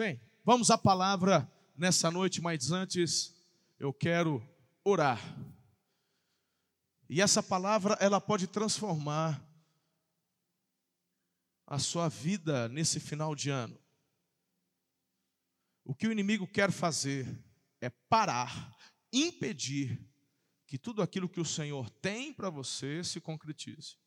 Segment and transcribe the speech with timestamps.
[0.00, 3.34] Bem, vamos à palavra nessa noite, mas antes
[3.78, 4.42] eu quero
[4.82, 5.20] orar.
[7.06, 9.46] E essa palavra, ela pode transformar
[11.66, 13.78] a sua vida nesse final de ano.
[15.84, 17.28] O que o inimigo quer fazer
[17.78, 18.74] é parar,
[19.12, 20.00] impedir
[20.66, 23.98] que tudo aquilo que o Senhor tem para você se concretize.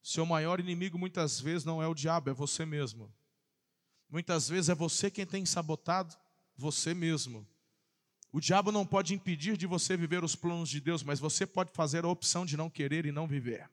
[0.00, 3.12] Seu maior inimigo muitas vezes não é o diabo, é você mesmo.
[4.14, 6.14] Muitas vezes é você quem tem sabotado
[6.56, 7.44] você mesmo.
[8.30, 11.72] O diabo não pode impedir de você viver os planos de Deus, mas você pode
[11.72, 13.68] fazer a opção de não querer e não viver.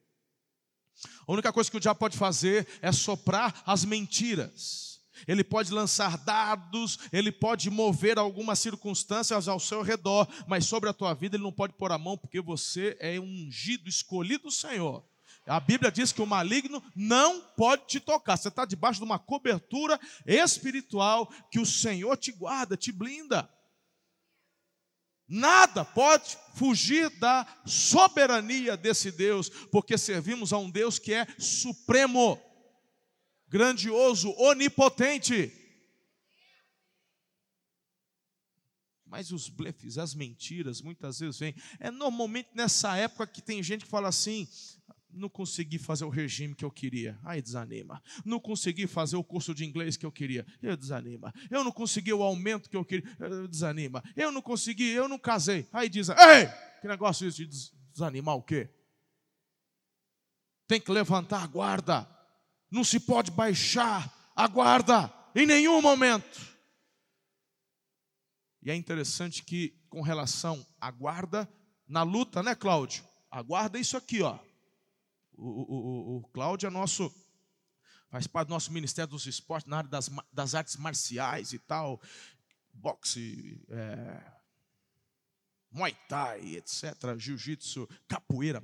[1.28, 6.18] A única coisa que o diabo pode fazer é soprar as mentiras ele pode lançar
[6.18, 11.44] dados, ele pode mover algumas circunstâncias ao seu redor, mas sobre a tua vida ele
[11.44, 15.04] não pode pôr a mão, porque você é ungido, escolhido do Senhor.
[15.46, 18.36] A Bíblia diz que o maligno não pode te tocar.
[18.36, 23.50] Você está debaixo de uma cobertura espiritual que o Senhor te guarda, te blinda.
[25.28, 32.38] Nada pode fugir da soberania desse Deus, porque servimos a um Deus que é supremo
[33.48, 35.50] grandioso, onipotente.
[39.12, 41.54] Mas os blefes, as mentiras, muitas vezes vêm.
[41.78, 44.48] É normalmente nessa época que tem gente que fala assim:
[45.12, 47.18] não consegui fazer o regime que eu queria.
[47.24, 48.02] Aí desanima.
[48.24, 50.46] Não consegui fazer o curso de inglês que eu queria.
[50.62, 51.32] Eu desanima.
[51.50, 53.08] Eu não consegui o aumento que eu queria.
[53.18, 54.02] Eu desanima.
[54.16, 55.68] Eu não consegui, eu não casei.
[55.72, 56.48] Aí diz: Ei,
[56.80, 58.68] que negócio isso de desanimar o quê?
[60.66, 62.08] Tem que levantar a guarda
[62.72, 66.40] não se pode baixar a guarda em nenhum momento.
[68.62, 71.46] E é interessante que, com relação à guarda,
[71.86, 73.04] na luta, né, Cláudio?
[73.30, 74.38] A guarda é isso aqui, ó.
[75.44, 77.12] O, o, o, Cláudio é nosso,
[78.08, 82.00] faz parte do nosso Ministério dos Esportes, na área das, das artes marciais e tal,
[82.72, 84.32] boxe, é,
[85.72, 88.62] muay thai, etc., jiu-jitsu, capoeira.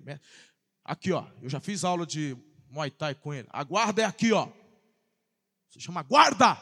[0.85, 2.37] Aqui, ó, eu já fiz aula de
[2.71, 3.49] Muay Thai com ele.
[3.51, 4.49] A guarda é aqui, ó.
[5.79, 6.57] Chama guarda.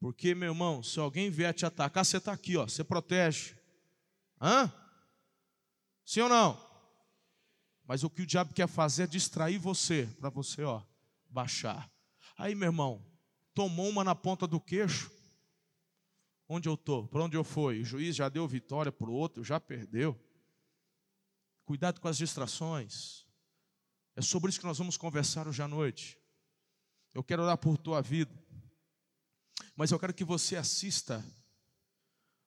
[0.00, 2.64] Porque, meu irmão, se alguém vier te atacar, você está aqui, ó.
[2.64, 3.56] Você protege.
[4.40, 4.72] Hã?
[6.04, 6.67] Sim ou não?
[7.88, 10.82] Mas o que o diabo quer fazer é distrair você, para você, ó,
[11.26, 11.90] baixar.
[12.36, 13.02] Aí, meu irmão,
[13.54, 15.10] tomou uma na ponta do queixo.
[16.46, 17.08] Onde eu estou?
[17.08, 17.80] Para onde eu fui?
[17.80, 20.14] O juiz já deu vitória para o outro, já perdeu.
[21.64, 23.24] Cuidado com as distrações.
[24.14, 26.18] É sobre isso que nós vamos conversar hoje à noite.
[27.14, 28.32] Eu quero orar por tua vida,
[29.74, 31.24] mas eu quero que você assista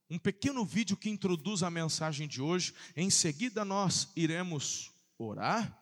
[0.08, 2.76] um pequeno vídeo que introduz a mensagem de hoje.
[2.96, 4.92] Em seguida, nós iremos
[5.24, 5.78] orar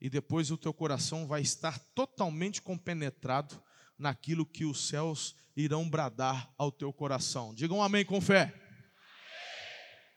[0.00, 3.60] e depois o teu coração vai estar totalmente compenetrado
[3.98, 7.52] naquilo que os céus irão bradar ao teu coração.
[7.52, 8.54] Digam amém com fé.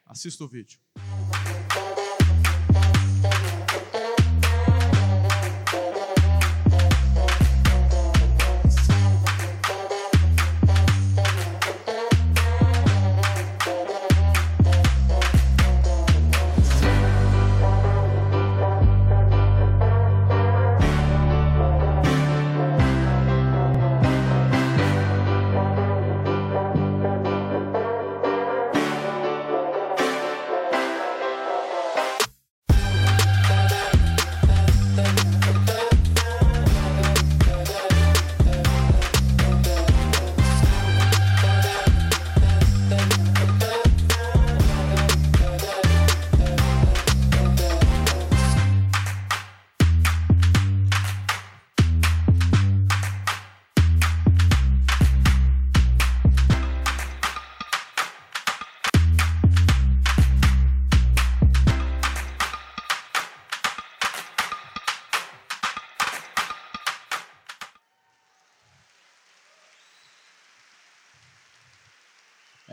[0.06, 0.80] Assista o vídeo.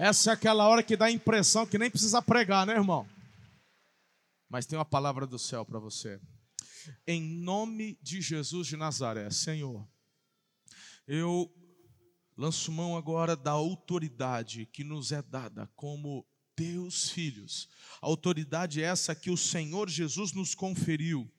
[0.09, 3.07] Essa é aquela hora que dá a impressão que nem precisa pregar, né, irmão?
[4.49, 6.19] Mas tem uma palavra do céu para você.
[7.07, 9.87] Em nome de Jesus de Nazaré, Senhor,
[11.07, 11.55] eu
[12.39, 16.27] lanço mão agora da autoridade que nos é dada como
[16.57, 17.69] teus filhos.
[18.01, 21.31] A autoridade é essa que o Senhor Jesus nos conferiu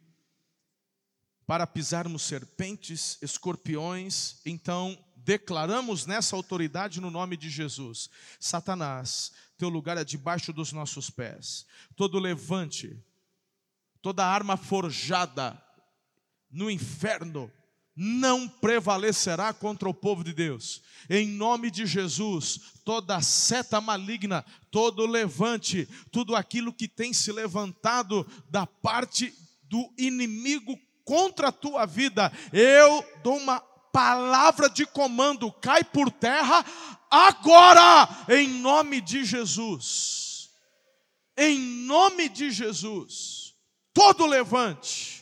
[1.47, 4.95] para pisarmos serpentes, escorpiões, então
[5.29, 8.09] declaramos nessa autoridade no nome de Jesus:
[8.39, 11.67] Satanás, teu lugar é debaixo dos nossos pés.
[11.95, 12.97] Todo levante,
[14.01, 15.63] toda arma forjada
[16.49, 17.51] no inferno,
[17.95, 20.81] não prevalecerá contra o povo de Deus.
[21.07, 28.25] Em nome de Jesus, toda seta maligna, todo levante, tudo aquilo que tem se levantado
[28.49, 29.31] da parte
[29.65, 33.59] do inimigo contra a tua vida, eu dou uma
[33.91, 36.65] palavra de comando, cai por terra
[37.09, 40.49] agora, em nome de Jesus.
[41.37, 43.55] Em nome de Jesus,
[43.93, 45.19] todo levante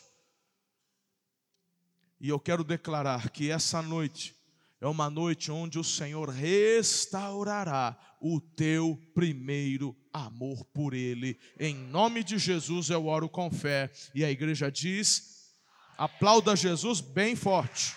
[2.19, 4.35] e eu quero declarar que essa noite
[4.81, 11.39] é uma noite onde o Senhor restaurará o teu primeiro amor por Ele.
[11.59, 13.91] Em nome de Jesus eu oro com fé.
[14.13, 15.53] E a igreja diz:
[15.97, 17.95] aplauda Jesus bem forte.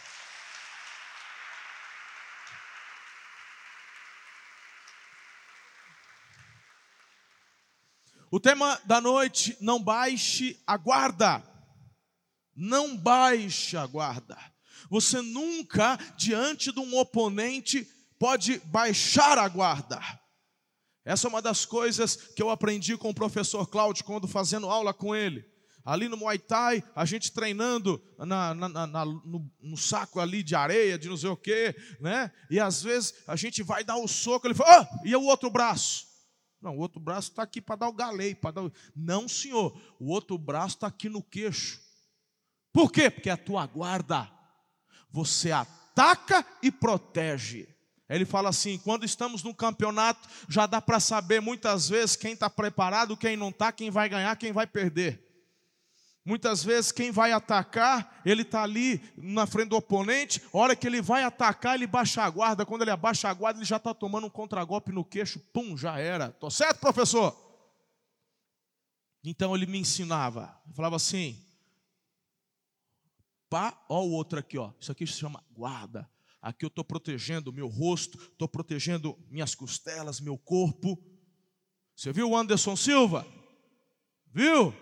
[8.31, 11.51] O tema da noite, não baixe a guarda
[12.61, 14.37] não baixe a guarda.
[14.91, 17.89] Você nunca, diante de um oponente,
[18.19, 19.99] pode baixar a guarda.
[21.03, 24.93] Essa é uma das coisas que eu aprendi com o professor Cláudio quando fazendo aula
[24.93, 25.49] com ele.
[25.83, 30.55] Ali no Muay Thai, a gente treinando na, na, na, no, no, saco ali de
[30.55, 32.31] areia, de não sei o quê, né?
[32.51, 36.10] E às vezes a gente vai dar o soco, ele fala, e o outro braço?
[36.61, 38.73] Não, o outro braço está aqui para dar o galei, para dar o...
[38.95, 41.81] Não, senhor, o outro braço está aqui no queixo.
[42.73, 43.11] Por quê?
[43.11, 44.31] Porque a tua guarda.
[45.11, 47.69] Você ataca e protege.
[48.09, 52.51] Ele fala assim: quando estamos no campeonato, já dá para saber muitas vezes quem está
[52.51, 55.30] preparado, quem não está, quem vai ganhar, quem vai perder.
[56.25, 60.87] Muitas vezes quem vai atacar, ele está ali na frente do oponente, a hora que
[60.87, 63.95] ele vai atacar, ele baixa a guarda, quando ele abaixa a guarda, ele já está
[63.95, 66.27] tomando um contragolpe no queixo, pum, já era.
[66.27, 67.35] Estou certo, professor?
[69.25, 71.39] Então ele me ensinava, falava assim:
[73.49, 74.73] Pá, ó o outro aqui, ó.
[74.81, 76.09] Isso aqui se chama guarda.
[76.41, 80.97] Aqui eu estou protegendo o meu rosto, estou protegendo minhas costelas, meu corpo.
[81.95, 83.27] Você viu o Anderson Silva?
[84.33, 84.73] Viu?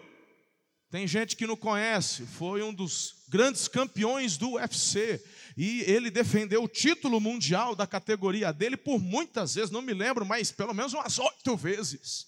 [0.90, 5.23] Tem gente que não conhece, foi um dos grandes campeões do UFC.
[5.56, 10.25] E ele defendeu o título mundial da categoria dele por muitas vezes, não me lembro,
[10.25, 12.26] mas pelo menos umas oito vezes.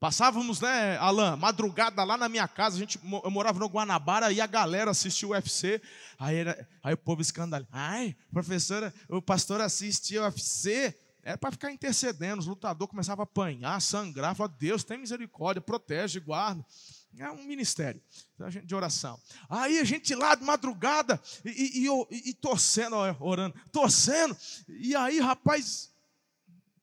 [0.00, 4.40] Passávamos, né, Alain, madrugada lá na minha casa, a gente, eu morava no Guanabara e
[4.40, 5.80] a galera assistia o UFC.
[6.18, 7.70] Aí, era, aí o povo escandalizado.
[7.72, 10.92] Ai, professora, o pastor assiste o UFC.
[11.22, 16.18] Era para ficar intercedendo, os lutadores começavam a apanhar, sangrar, falar, Deus tem misericórdia, protege,
[16.18, 16.64] guarda.
[17.16, 18.02] É um ministério
[18.64, 19.20] de oração.
[19.48, 24.36] Aí a gente lá de madrugada e, e, e, e torcendo, orando, torcendo.
[24.66, 25.92] E aí, rapaz,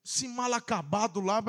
[0.05, 1.43] esse mal acabado lá.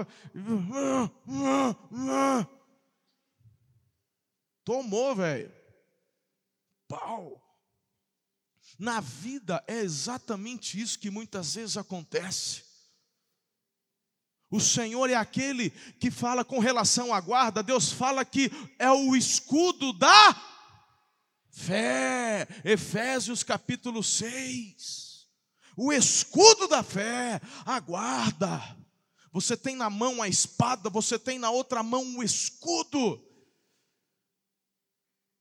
[4.65, 5.53] Tomou, velho.
[6.89, 7.41] Pau.
[8.79, 12.70] Na vida é exatamente isso que muitas vezes acontece.
[14.51, 19.15] O Senhor é aquele que fala com relação à guarda, Deus fala que é o
[19.15, 20.37] escudo da
[21.51, 22.49] fé.
[22.65, 25.11] Efésios capítulo 6
[25.83, 28.61] o escudo da fé, a guarda.
[29.33, 33.19] Você tem na mão a espada, você tem na outra mão o escudo.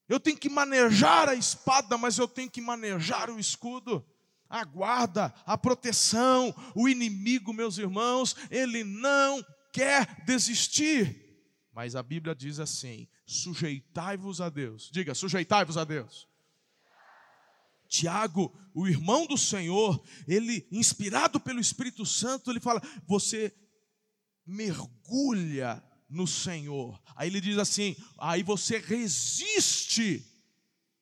[0.07, 4.05] Eu tenho que manejar a espada, mas eu tenho que manejar o escudo.
[4.49, 11.29] A guarda, a proteção, o inimigo, meus irmãos, ele não quer desistir.
[11.73, 14.89] Mas a Bíblia diz assim: sujeitai-vos a Deus.
[14.91, 16.27] Diga, sujeitai-vos a Deus.
[17.87, 23.53] Tiago, o irmão do Senhor, ele, inspirado pelo Espírito Santo, ele fala: Você
[24.45, 26.99] mergulha no Senhor.
[27.15, 30.25] Aí ele diz assim: Aí você resiste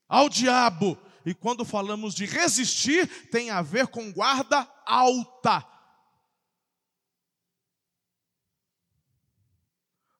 [0.07, 0.97] ao diabo.
[1.27, 5.61] E quando falamos de resistir, tem a ver com guarda alta.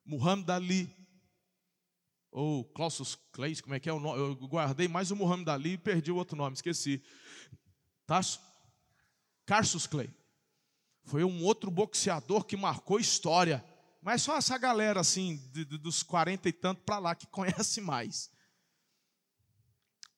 [0.04, 0.94] Muhammad Ali,
[2.30, 4.18] ou Clausus Clay, como é que é o nome?
[4.20, 7.02] Eu guardei mais o Muhammad Ali e perdi o outro nome, esqueci.
[8.06, 8.38] Tarso,
[9.46, 10.14] Carsus Clay.
[11.04, 13.64] Foi um outro boxeador que marcou história.
[14.02, 17.80] Mas só essa galera assim, de, de, dos 40 e tanto para lá, que conhece
[17.80, 18.30] mais.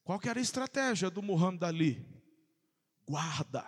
[0.05, 2.07] Qual que era a estratégia do Muhammad Ali?
[3.07, 3.65] Guarda.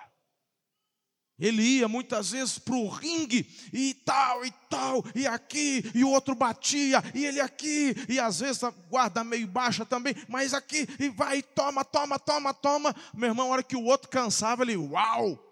[1.39, 6.11] Ele ia muitas vezes para o ringue e tal, e tal, e aqui, e o
[6.11, 10.87] outro batia, e ele aqui, e às vezes a guarda meio baixa também, mas aqui,
[11.01, 12.95] e vai, e toma, toma, toma, toma.
[13.13, 15.52] Meu irmão, a hora que o outro cansava, ele, uau!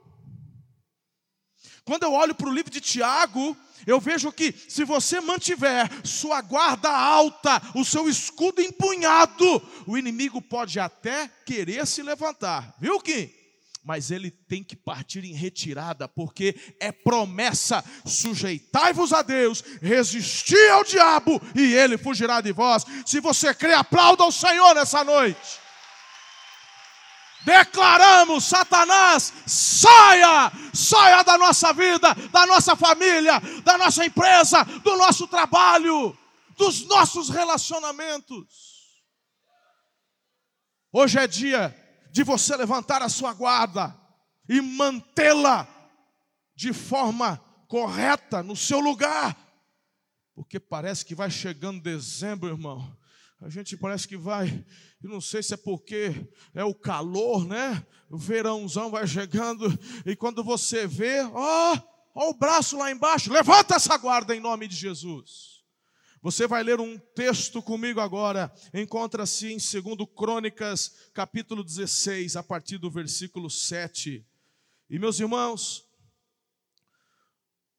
[1.85, 3.57] Quando eu olho para o livro de Tiago,
[3.87, 10.41] eu vejo que se você mantiver sua guarda alta, o seu escudo empunhado, o inimigo
[10.41, 13.39] pode até querer se levantar, viu que?
[13.83, 20.85] Mas ele tem que partir em retirada, porque é promessa: sujeitai-vos a Deus, resisti ao
[20.85, 22.85] diabo, e ele fugirá de vós.
[23.07, 25.59] Se você crê, aplauda o Senhor nessa noite.
[27.45, 35.27] Declaramos, Satanás, saia, saia da nossa vida, da nossa família, da nossa empresa, do nosso
[35.27, 36.17] trabalho,
[36.57, 38.71] dos nossos relacionamentos.
[40.93, 41.75] Hoje é dia
[42.13, 43.97] de você levantar a sua guarda
[44.49, 45.67] e mantê-la
[46.55, 49.37] de forma correta no seu lugar,
[50.35, 52.99] porque parece que vai chegando dezembro, irmão.
[53.41, 54.67] A gente parece que vai
[55.03, 57.87] e não sei se é porque é o calor, né?
[58.11, 59.67] O verãozão vai chegando
[60.05, 61.79] e quando você vê, ó,
[62.15, 65.65] ó o braço lá embaixo, levanta essa guarda em nome de Jesus.
[66.23, 72.77] Você vai ler um texto comigo agora, encontra-se em 2 Crônicas, capítulo 16, a partir
[72.77, 74.23] do versículo 7.
[74.91, 75.89] E meus irmãos,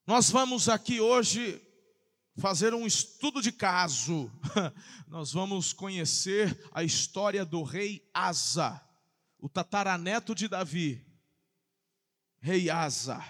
[0.08, 1.62] nós vamos aqui hoje
[2.38, 4.31] fazer um estudo de caso.
[5.07, 8.81] Nós vamos conhecer a história do rei Asa,
[9.38, 11.05] o tataraneto de Davi.
[12.39, 13.23] Rei Asa.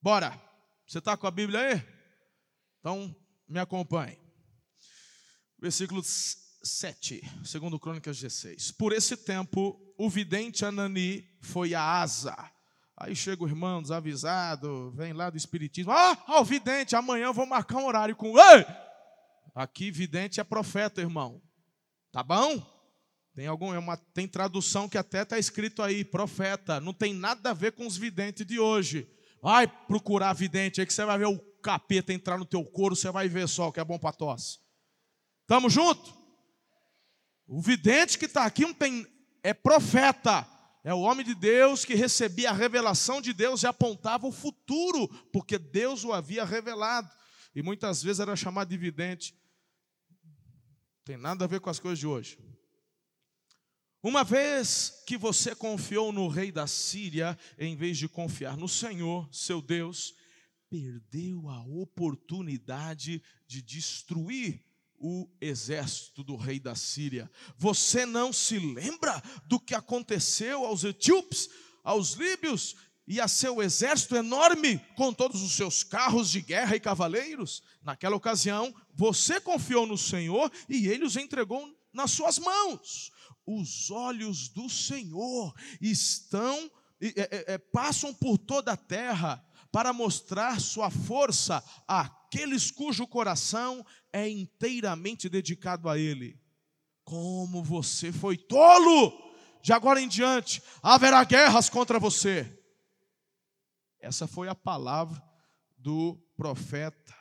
[0.00, 0.40] Bora.
[0.86, 1.86] Você está com a Bíblia aí?
[2.80, 3.14] Então,
[3.46, 4.18] me acompanhe.
[5.58, 8.72] Versículo 7, segundo Crônicas 16.
[8.72, 12.57] Por esse tempo, o vidente Anani foi a Asa
[13.00, 15.92] Aí chega o irmão desavisado, vem lá do Espiritismo.
[15.92, 18.36] Ah, ó, vidente, amanhã vou marcar um horário com.
[18.36, 18.66] Ei!
[19.54, 21.40] Aqui, vidente é profeta, irmão.
[22.10, 22.60] Tá bom?
[23.36, 26.80] Tem, algum, é uma, tem tradução que até está escrito aí, profeta.
[26.80, 29.08] Não tem nada a ver com os videntes de hoje.
[29.40, 33.12] Vai procurar vidente aí que você vai ver o capeta entrar no teu couro, você
[33.12, 34.58] vai ver só o que é bom para tosse.
[35.46, 36.16] Tamo junto?
[37.46, 39.06] O vidente que está aqui não tem,
[39.42, 40.44] é profeta.
[40.88, 45.06] É o homem de Deus que recebia a revelação de Deus e apontava o futuro,
[45.30, 47.10] porque Deus o havia revelado.
[47.54, 49.36] E muitas vezes era chamado de vidente.
[51.04, 52.38] Tem nada a ver com as coisas de hoje.
[54.02, 59.28] Uma vez que você confiou no rei da Síria, em vez de confiar no Senhor,
[59.30, 60.14] seu Deus,
[60.70, 64.64] perdeu a oportunidade de destruir
[65.00, 67.30] o exército do rei da Síria.
[67.56, 71.48] Você não se lembra do que aconteceu aos etíopes,
[71.84, 72.76] aos líbios
[73.06, 77.62] e a seu exército enorme, com todos os seus carros de guerra e cavaleiros?
[77.82, 83.10] Naquela ocasião, você confiou no Senhor e ele os entregou nas suas mãos.
[83.46, 90.90] Os olhos do Senhor estão, é, é, passam por toda a terra para mostrar sua
[90.90, 96.40] força àqueles cujo coração é inteiramente dedicado a Ele.
[97.04, 99.26] Como você foi tolo!
[99.62, 102.58] De agora em diante haverá guerras contra você.
[104.00, 105.22] Essa foi a palavra
[105.76, 107.16] do profeta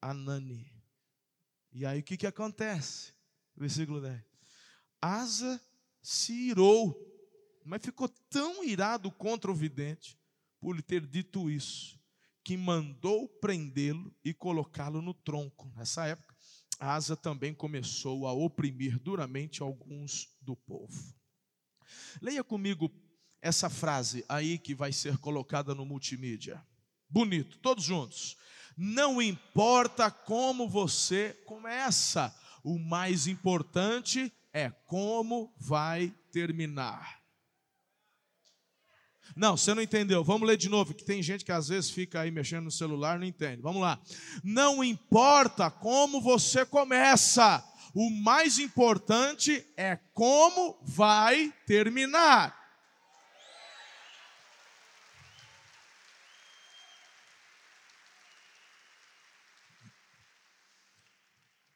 [0.00, 0.70] Anani.
[1.72, 3.14] E aí o que, que acontece?
[3.56, 4.22] Versículo 10.
[5.00, 5.60] Asa
[6.02, 6.96] se irou,
[7.64, 10.18] mas ficou tão irado contra o vidente
[10.60, 11.97] por lhe ter dito isso,
[12.48, 15.70] que mandou prendê-lo e colocá-lo no tronco.
[15.76, 16.34] Nessa época,
[16.80, 21.14] Asa também começou a oprimir duramente alguns do povo.
[22.22, 22.90] Leia comigo
[23.42, 26.66] essa frase aí que vai ser colocada no multimídia.
[27.06, 28.34] Bonito, todos juntos.
[28.74, 37.17] Não importa como você começa, o mais importante é como vai terminar.
[39.36, 40.24] Não, você não entendeu.
[40.24, 43.18] Vamos ler de novo, que tem gente que às vezes fica aí mexendo no celular
[43.18, 43.62] não entende.
[43.62, 44.00] Vamos lá.
[44.42, 52.56] Não importa como você começa, o mais importante é como vai terminar.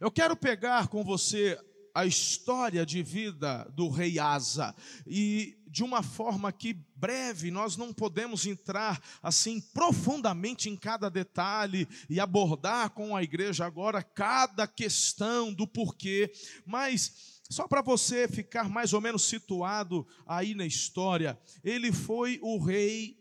[0.01, 1.57] Eu quero pegar com você
[1.95, 4.75] a história de vida do rei Asa
[5.07, 11.89] e de uma forma que breve, nós não podemos entrar assim profundamente em cada detalhe
[12.11, 16.31] e abordar com a igreja agora cada questão do porquê,
[16.67, 22.59] mas só para você ficar mais ou menos situado aí na história, ele foi o
[22.59, 23.19] rei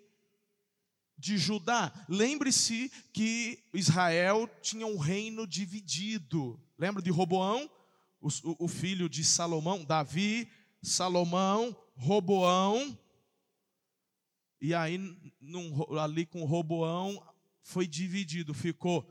[1.18, 1.94] de Judá.
[2.10, 6.60] Lembre-se que Israel tinha um reino dividido.
[6.78, 7.70] Lembra de Roboão,
[8.22, 10.50] o, o filho de Salomão, Davi,
[10.82, 12.98] Salomão, Roboão.
[14.62, 14.98] E aí,
[15.40, 17.22] num, ali com Roboão,
[17.64, 18.54] foi dividido.
[18.54, 19.06] Ficou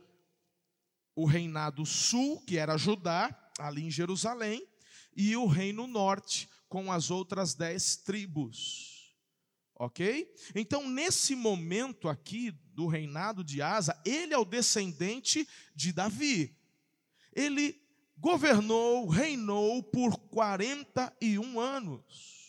[1.14, 4.66] o reinado sul, que era Judá, ali em Jerusalém,
[5.14, 9.16] e o reino norte, com as outras dez tribos.
[9.74, 10.32] Ok?
[10.54, 16.56] Então, nesse momento aqui do reinado de Asa, ele é o descendente de Davi.
[17.32, 17.80] Ele
[18.20, 22.40] governou, reinou por 41 anos.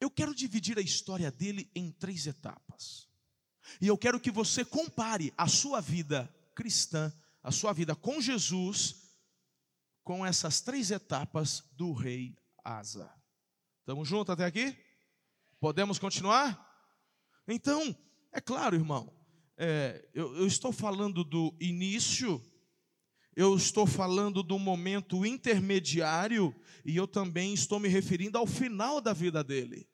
[0.00, 3.08] Eu quero dividir a história dele em três etapas.
[3.80, 8.96] E eu quero que você compare a sua vida cristã, a sua vida com Jesus,
[10.02, 13.12] com essas três etapas do rei Asa.
[13.78, 14.76] Estamos juntos até aqui?
[15.60, 16.68] Podemos continuar?
[17.46, 17.96] Então,
[18.32, 19.12] é claro, irmão,
[19.56, 22.42] é, eu, eu estou falando do início,
[23.34, 26.54] eu estou falando do momento intermediário,
[26.84, 29.88] e eu também estou me referindo ao final da vida dele.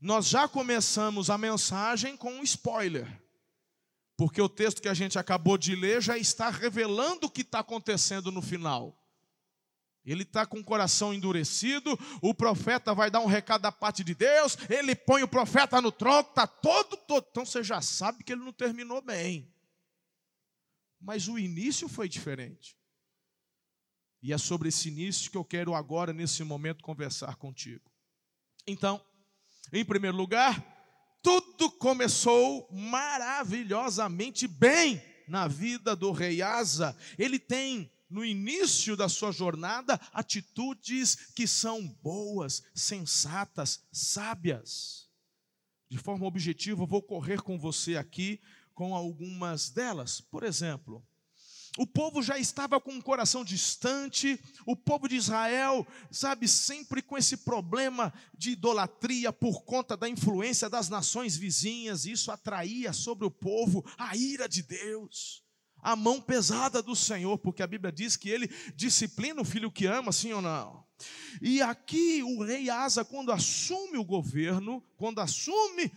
[0.00, 3.22] Nós já começamos a mensagem com um spoiler,
[4.16, 7.60] porque o texto que a gente acabou de ler já está revelando o que está
[7.60, 9.03] acontecendo no final.
[10.04, 14.14] Ele está com o coração endurecido, o profeta vai dar um recado da parte de
[14.14, 17.26] Deus, ele põe o profeta no tronco, está todo, todo.
[17.30, 19.50] Então você já sabe que ele não terminou bem.
[21.00, 22.76] Mas o início foi diferente.
[24.22, 27.90] E é sobre esse início que eu quero agora, nesse momento, conversar contigo.
[28.66, 29.04] Então,
[29.70, 30.62] em primeiro lugar,
[31.22, 36.96] tudo começou maravilhosamente bem na vida do rei Asa.
[37.18, 45.08] Ele tem no início da sua jornada atitudes que são boas, sensatas, sábias.
[45.88, 48.40] De forma objetiva, vou correr com você aqui
[48.74, 50.20] com algumas delas.
[50.20, 51.06] Por exemplo,
[51.76, 57.18] o povo já estava com um coração distante, o povo de Israel, sabe, sempre com
[57.18, 63.30] esse problema de idolatria por conta da influência das nações vizinhas, isso atraía sobre o
[63.30, 65.43] povo a ira de Deus,
[65.84, 69.84] a mão pesada do Senhor, porque a Bíblia diz que ele disciplina o filho que
[69.84, 70.82] ama, sim ou não?
[71.42, 75.92] E aqui o rei Asa, quando assume o governo, quando assume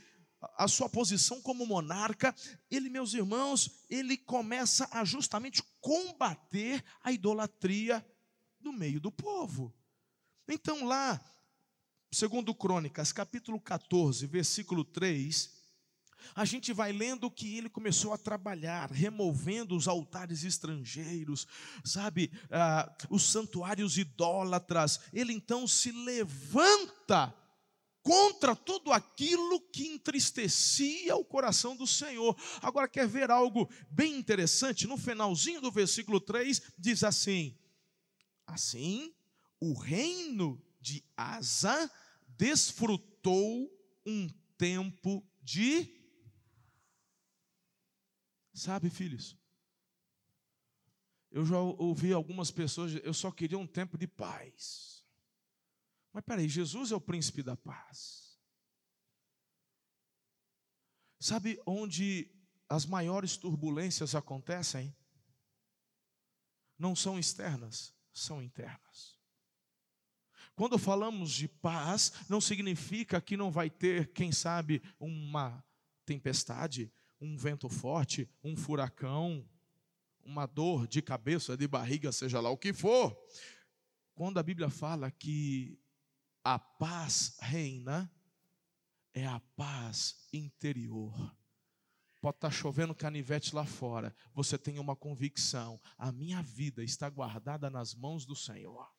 [0.58, 2.36] a sua posição como monarca,
[2.70, 8.06] ele, meus irmãos, ele começa a justamente combater a idolatria
[8.60, 9.74] no meio do povo.
[10.50, 11.20] Então, lá,
[12.12, 15.57] segundo Crônicas, capítulo 14, versículo 3,
[16.36, 21.48] a gente vai lendo que ele começou a trabalhar, removendo os altares estrangeiros,
[21.84, 25.00] sabe, ah, os santuários idólatras.
[25.14, 27.34] Ele então se levanta
[28.08, 32.38] contra tudo aquilo que entristecia o coração do Senhor.
[32.62, 34.88] Agora, quer ver algo bem interessante?
[34.88, 37.54] No finalzinho do versículo 3, diz assim:
[38.46, 39.14] Assim,
[39.60, 41.92] o reino de Asa
[42.38, 43.70] desfrutou
[44.06, 45.97] um tempo de.
[48.58, 49.38] Sabe, filhos?
[51.30, 55.06] Eu já ouvi algumas pessoas, eu só queria um tempo de paz.
[56.12, 58.36] Mas peraí, Jesus é o príncipe da paz.
[61.20, 62.32] Sabe onde
[62.68, 64.96] as maiores turbulências acontecem?
[66.80, 69.20] Não são externas, são internas.
[70.56, 75.64] Quando falamos de paz, não significa que não vai ter, quem sabe, uma
[76.08, 79.48] tempestade, um vento forte, um furacão,
[80.24, 83.18] uma dor de cabeça, de barriga, seja lá o que for.
[84.14, 85.80] Quando a Bíblia fala que
[86.44, 88.12] a paz reina
[89.14, 91.14] é a paz interior.
[92.22, 97.10] Pode estar tá chovendo canivete lá fora, você tem uma convicção: a minha vida está
[97.10, 98.92] guardada nas mãos do Senhor.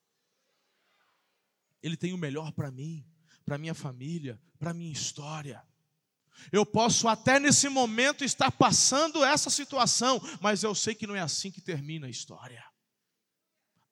[1.82, 3.04] Ele tem o melhor para mim,
[3.44, 5.64] para minha família, para minha história.
[6.52, 11.20] Eu posso até nesse momento estar passando essa situação, mas eu sei que não é
[11.20, 12.64] assim que termina a história.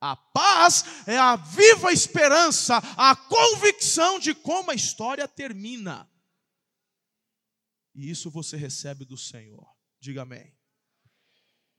[0.01, 6.11] A paz é a viva esperança, a convicção de como a história termina.
[7.95, 9.67] E isso você recebe do Senhor.
[9.99, 10.55] Diga amém.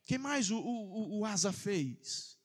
[0.02, 2.37] O que mais o, o, o Asa fez?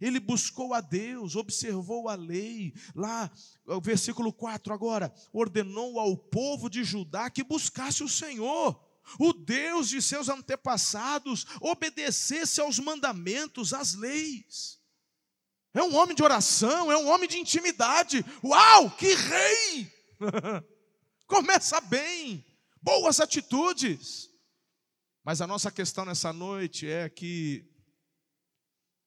[0.00, 2.74] Ele buscou a Deus, observou a lei.
[2.94, 3.30] Lá,
[3.66, 8.78] o versículo 4 agora, ordenou ao povo de Judá que buscasse o Senhor,
[9.18, 14.78] o Deus de seus antepassados, obedecesse aos mandamentos, às leis.
[15.72, 18.24] É um homem de oração, é um homem de intimidade.
[18.42, 19.92] Uau, que rei!
[21.26, 22.44] Começa bem,
[22.80, 24.30] boas atitudes.
[25.24, 27.68] Mas a nossa questão nessa noite é que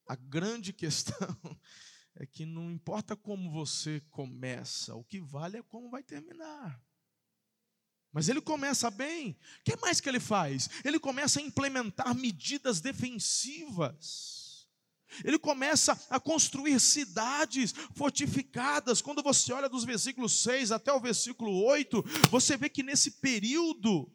[0.10, 1.38] a grande questão
[2.18, 6.82] é que não importa como você começa, o que vale é como vai terminar.
[8.12, 9.38] Mas ele começa bem.
[9.60, 10.68] O que mais que ele faz?
[10.84, 14.68] Ele começa a implementar medidas defensivas.
[15.24, 19.04] Ele começa a construir cidades fortificadas.
[19.04, 24.12] Quando você olha dos versículos 6 até o versículo 8, você vê que nesse período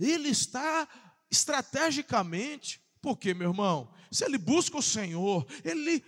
[0.00, 0.88] ele está
[1.30, 6.02] estrategicamente, porque, meu irmão, se ele busca o Senhor, ele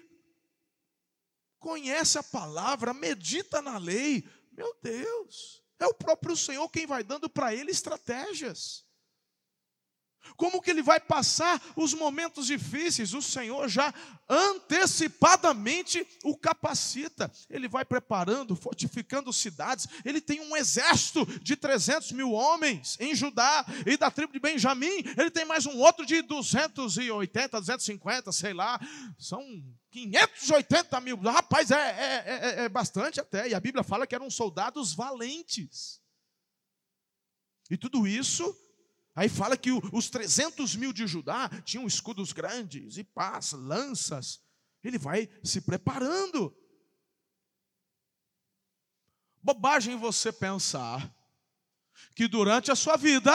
[1.58, 7.28] conhece a palavra, medita na lei, meu Deus, é o próprio Senhor quem vai dando
[7.28, 8.85] para ele estratégias.
[10.36, 13.14] Como que ele vai passar os momentos difíceis?
[13.14, 13.92] O Senhor já
[14.28, 17.30] antecipadamente o capacita.
[17.48, 19.86] Ele vai preparando, fortificando cidades.
[20.04, 25.02] Ele tem um exército de 300 mil homens em Judá e da tribo de Benjamim.
[25.16, 28.80] Ele tem mais um outro de 280, 250, sei lá.
[29.18, 29.40] São
[29.90, 31.16] 580 mil.
[31.16, 33.48] Rapaz, é, é, é, é bastante até.
[33.48, 36.00] E a Bíblia fala que eram soldados valentes.
[37.70, 38.56] E tudo isso
[39.16, 44.42] Aí fala que os 300 mil de Judá tinham escudos grandes e pás, lanças.
[44.84, 46.54] Ele vai se preparando.
[49.42, 51.10] Bobagem você pensar
[52.14, 53.32] que durante a sua vida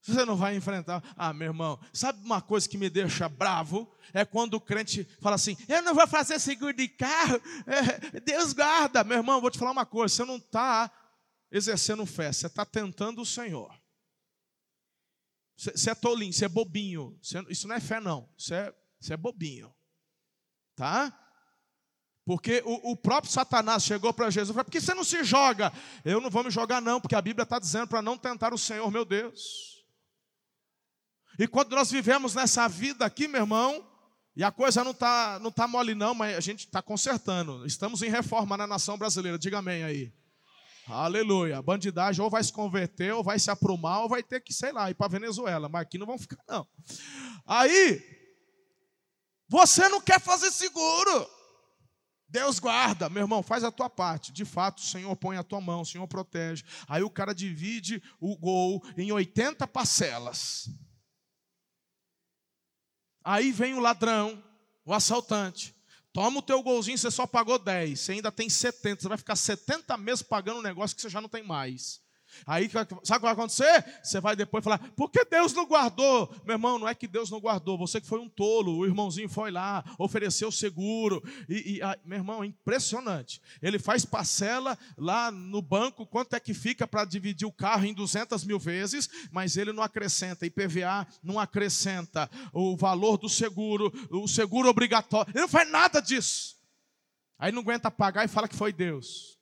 [0.00, 1.02] você não vai enfrentar.
[1.16, 3.92] Ah, meu irmão, sabe uma coisa que me deixa bravo?
[4.12, 8.52] É quando o crente fala assim: eu não vou fazer seguro de carro, é, Deus
[8.52, 9.02] guarda.
[9.02, 10.88] Meu irmão, vou te falar uma coisa: você não está
[11.50, 13.74] exercendo fé, você está tentando o Senhor.
[15.56, 17.18] Você é tolinho, você é bobinho.
[17.22, 18.28] Cê, isso não é fé, não.
[18.36, 18.74] Você é,
[19.10, 19.72] é bobinho.
[20.74, 21.16] Tá?
[22.24, 25.22] Porque o, o próprio Satanás chegou para Jesus e falou: por que você não se
[25.22, 25.72] joga?
[26.04, 28.58] Eu não vou me jogar, não, porque a Bíblia está dizendo para não tentar o
[28.58, 29.84] Senhor, meu Deus.
[31.38, 33.86] E quando nós vivemos nessa vida aqui, meu irmão,
[34.36, 37.64] e a coisa não está não tá mole, não, mas a gente está consertando.
[37.66, 39.38] Estamos em reforma na nação brasileira.
[39.38, 40.12] Diga amém aí.
[40.86, 41.58] Aleluia.
[41.58, 44.72] A bandidagem ou vai se converter, ou vai se aprumar, ou vai ter que, sei
[44.72, 45.68] lá, ir para Venezuela.
[45.68, 46.66] Mas aqui não vão ficar, não.
[47.46, 48.02] Aí,
[49.48, 51.28] você não quer fazer seguro.
[52.28, 54.32] Deus guarda, meu irmão, faz a tua parte.
[54.32, 56.64] De fato, o Senhor põe a tua mão, o Senhor protege.
[56.88, 60.68] Aí o cara divide o gol em 80 parcelas.
[63.22, 64.42] Aí vem o ladrão,
[64.84, 65.73] o assaltante.
[66.14, 69.34] Toma o teu golzinho, você só pagou 10, você ainda tem 70, você vai ficar
[69.34, 72.03] 70 meses pagando um negócio que você já não tem mais.
[72.46, 73.84] Aí, sabe o que vai acontecer?
[74.02, 76.32] Você vai depois falar, por que Deus não guardou?
[76.44, 79.28] Meu irmão, não é que Deus não guardou, você que foi um tolo, o irmãozinho
[79.28, 81.22] foi lá, ofereceu seguro.
[81.48, 83.40] E, e a, meu irmão, é impressionante.
[83.62, 87.94] Ele faz parcela lá no banco, quanto é que fica para dividir o carro em
[87.94, 94.28] 200 mil vezes, mas ele não acrescenta, IPVA não acrescenta o valor do seguro, o
[94.28, 96.54] seguro obrigatório, ele não faz nada disso.
[97.38, 99.33] Aí não aguenta pagar e fala que foi Deus.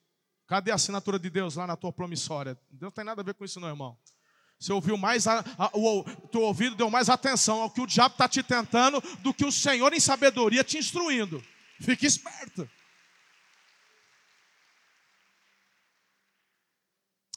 [0.52, 2.58] Cadê a assinatura de Deus lá na tua promissória?
[2.68, 3.98] Deus não tem nada a ver com isso, não, irmão.
[4.60, 8.12] Você ouviu mais, a, a, o teu ouvido deu mais atenção ao que o diabo
[8.12, 11.42] está te tentando do que o Senhor em sabedoria te instruindo.
[11.80, 12.68] Fique esperto.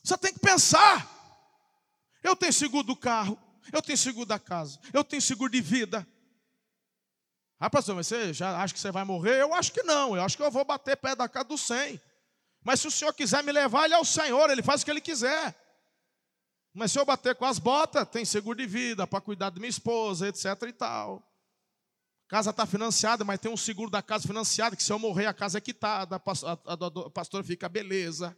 [0.04, 1.10] Você tem que pensar.
[2.22, 3.40] Eu tenho seguro do carro,
[3.72, 6.06] eu tenho seguro da casa, eu tenho seguro de vida.
[7.58, 9.42] Ah, pastor, mas você já acha que você vai morrer?
[9.42, 12.02] Eu acho que não, eu acho que eu vou bater pé da casa do 100.
[12.66, 14.90] Mas se o Senhor quiser me levar, Ele é o Senhor, Ele faz o que
[14.90, 15.56] Ele quiser.
[16.74, 19.70] Mas se eu bater com as botas, tem seguro de vida para cuidar de minha
[19.70, 21.24] esposa, etc e tal.
[22.26, 25.28] A casa está financiada, mas tem um seguro da casa financiada, que se eu morrer,
[25.28, 28.36] a casa é quitada, a, pastora fica, beleza.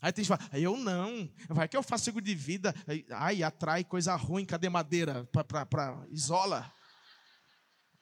[0.00, 2.72] Aí tem gente que fala, eu não, vai que eu faço seguro de vida,
[3.10, 5.28] ai, atrai coisa ruim, cadê madeira?
[5.32, 6.72] Para isola.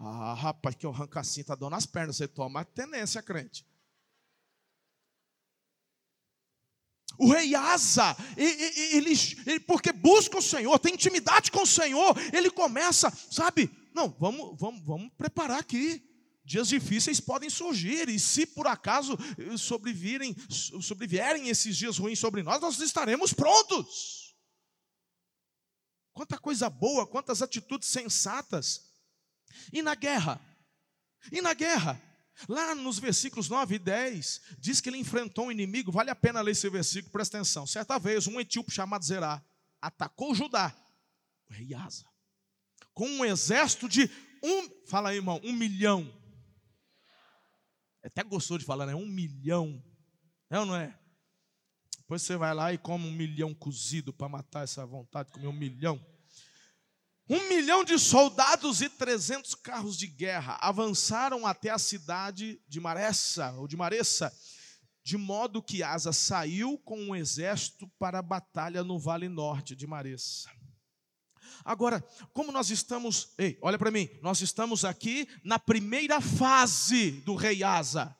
[0.04, 2.16] Ah, rapaz, que eu arranco assim, tá dando nas pernas.
[2.16, 3.64] Você toma tenência, crente.
[7.16, 9.12] O rei Asa, ele,
[9.46, 13.70] ele, porque busca o Senhor, tem intimidade com o Senhor, ele começa, sabe?
[13.94, 16.02] Não, vamos, vamos, vamos preparar aqui.
[16.44, 19.16] Dias difíceis podem surgir, e se por acaso
[19.56, 24.34] sobrevirem, sobrevierem esses dias ruins sobre nós, nós estaremos prontos.
[26.12, 28.91] Quanta coisa boa, quantas atitudes sensatas.
[29.72, 30.40] E na guerra?
[31.30, 32.00] E na guerra?
[32.48, 36.40] Lá nos versículos 9 e 10, diz que ele enfrentou um inimigo, vale a pena
[36.40, 37.66] ler esse versículo, presta atenção.
[37.66, 39.44] Certa vez, um etíope chamado Zerá
[39.80, 40.74] atacou Judá,
[41.48, 42.04] o rei Asa,
[42.94, 44.10] com um exército de
[44.42, 46.12] um, fala aí, irmão, um milhão.
[48.02, 48.94] É até gostou de falar, né?
[48.94, 49.82] Um milhão.
[50.50, 50.98] É ou não é?
[51.98, 55.46] Depois você vai lá e come um milhão cozido para matar essa vontade de comer
[55.46, 56.04] um milhão.
[57.32, 63.52] Um milhão de soldados e trezentos carros de guerra avançaram até a cidade de Maressa,
[63.52, 64.30] ou de Maressa,
[65.02, 69.86] de modo que Asa saiu com um exército para a batalha no vale norte de
[69.86, 70.50] Maressa.
[71.64, 77.34] Agora, como nós estamos, ei, olha para mim, nós estamos aqui na primeira fase do
[77.34, 78.14] rei Asa.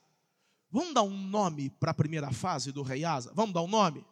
[0.71, 3.31] Vamos dar um nome para a primeira fase do rei Asa?
[3.35, 4.07] Vamos dar um nome?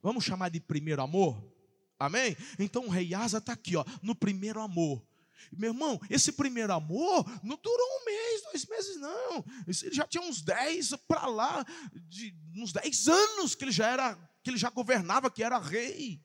[0.00, 1.55] Vamos chamar de primeiro amor?
[1.98, 2.36] Amém?
[2.58, 5.06] Então o rei Asa está aqui, ó, no primeiro amor.
[5.52, 9.44] Meu irmão, esse primeiro amor não durou um mês, dois meses, não.
[9.66, 14.14] Ele já tinha uns dez para lá, de, uns dez anos que ele já era,
[14.42, 16.20] que ele já governava, que era rei.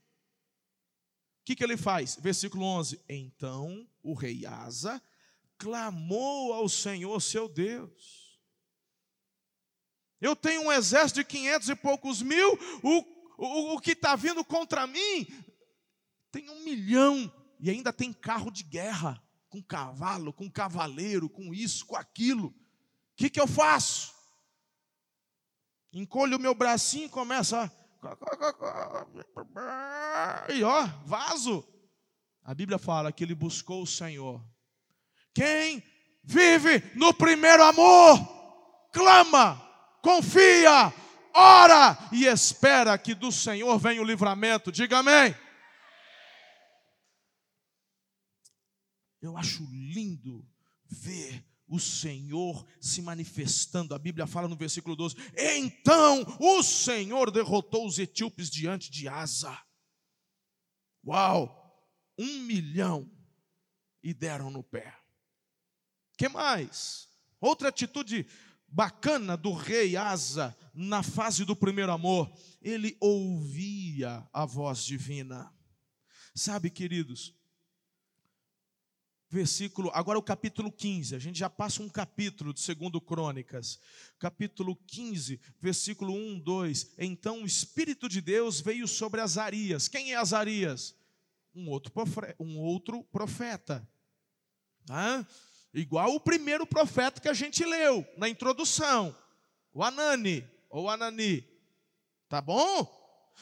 [1.42, 2.16] O que, que ele faz?
[2.16, 5.02] Versículo 11: Então o rei Asa
[5.58, 8.40] clamou ao Senhor seu Deus.
[10.20, 12.54] Eu tenho um exército de quinhentos e poucos mil,
[12.84, 13.00] o,
[13.38, 15.28] o, o que está vindo contra mim
[16.32, 21.86] tem um milhão e ainda tem carro de guerra, com cavalo, com cavaleiro, com isso,
[21.86, 22.48] com aquilo.
[22.48, 22.54] O
[23.18, 24.14] que, que eu faço?
[25.94, 27.72] Encolho o meu bracinho e começa a.
[30.50, 31.68] E ó, vaso.
[32.44, 34.44] A Bíblia fala que ele buscou o Senhor.
[35.34, 35.84] Quem
[36.24, 38.20] vive no primeiro amor,
[38.92, 39.62] clama,
[40.02, 40.92] confia,
[41.34, 44.72] ora e espera que do Senhor venha o livramento.
[44.72, 45.36] Diga amém.
[49.22, 50.48] Eu acho lindo
[50.86, 53.96] ver o Senhor se manifestando.
[53.96, 59.58] A Bíblia fala no versículo 12: Então o Senhor derrotou os etíopes diante de Asa.
[61.06, 61.60] Uau!
[62.18, 63.10] Um milhão
[64.04, 64.96] e deram no pé.
[66.18, 67.08] Que mais?
[67.40, 68.28] Outra atitude
[68.68, 72.32] bacana do rei Asa na fase do primeiro amor,
[72.62, 75.54] ele ouvia a voz divina.
[76.34, 77.36] Sabe, queridos,
[79.32, 83.80] versículo, agora o capítulo 15, a gente já passa um capítulo de segundo Crônicas.
[84.20, 86.96] Capítulo 15, versículo 1, 2.
[86.98, 89.88] Então o espírito de Deus veio sobre Azarias.
[89.88, 90.94] Quem é Azarias?
[91.56, 91.94] Um outro,
[92.38, 93.88] um outro profeta.
[95.74, 99.16] Igual o primeiro profeta que a gente leu na introdução,
[99.74, 101.48] o Anani ou Anani.
[102.28, 103.00] Tá bom?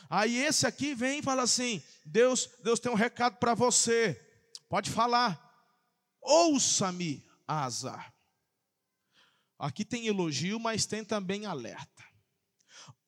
[0.08, 4.19] Aí esse aqui vem e fala assim: Deus, Deus tem um recado para você.
[4.69, 5.49] Pode falar.
[6.22, 8.14] Ouça-me, Asa.
[9.58, 12.04] Aqui tem elogio, mas tem também alerta.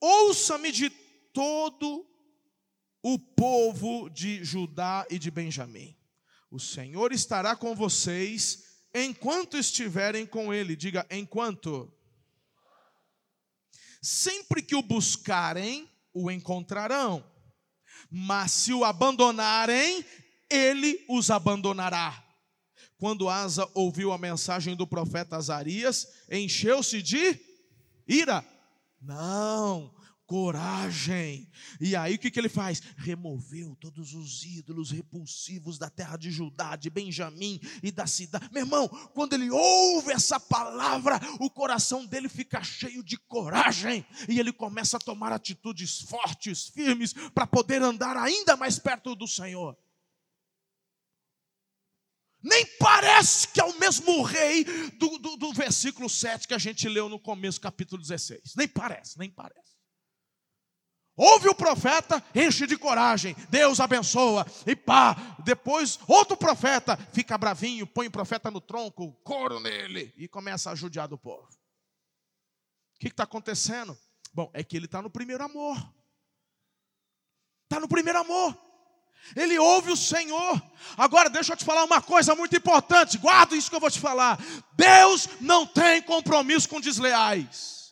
[0.00, 0.90] Ouça-me de
[1.32, 2.06] todo
[3.02, 5.96] o povo de Judá e de Benjamim.
[6.50, 10.76] O Senhor estará com vocês enquanto estiverem com Ele.
[10.76, 11.90] Diga, enquanto.
[14.02, 17.24] Sempre que o buscarem, o encontrarão.
[18.10, 20.04] Mas se o abandonarem,
[20.50, 22.21] Ele os abandonará.
[23.02, 27.36] Quando Asa ouviu a mensagem do profeta Azarias, encheu-se de
[28.06, 28.46] ira.
[29.00, 29.92] Não,
[30.24, 31.50] coragem.
[31.80, 32.80] E aí o que, que ele faz?
[32.96, 38.48] Removeu todos os ídolos repulsivos da terra de Judá, de Benjamim e da cidade.
[38.52, 44.38] Meu irmão, quando ele ouve essa palavra, o coração dele fica cheio de coragem e
[44.38, 49.76] ele começa a tomar atitudes fortes, firmes, para poder andar ainda mais perto do Senhor.
[52.42, 54.64] Nem parece que é o mesmo rei
[54.98, 58.54] do, do, do, versículo 7 que a gente leu no começo, capítulo 16.
[58.56, 59.72] Nem parece, nem parece.
[61.14, 67.86] Ouve o profeta, enche de coragem, Deus abençoa, e pá, depois outro profeta fica bravinho,
[67.86, 71.46] põe o profeta no tronco, couro nele, e começa a judiar do povo.
[72.96, 73.96] O que está acontecendo?
[74.32, 75.76] Bom, é que ele está no primeiro amor.
[77.64, 78.71] Está no primeiro amor.
[79.36, 80.60] Ele ouve o Senhor.
[80.96, 83.18] Agora, deixa eu te falar uma coisa muito importante.
[83.18, 84.38] Guarda isso que eu vou te falar.
[84.74, 87.82] Deus não tem compromisso com desleais.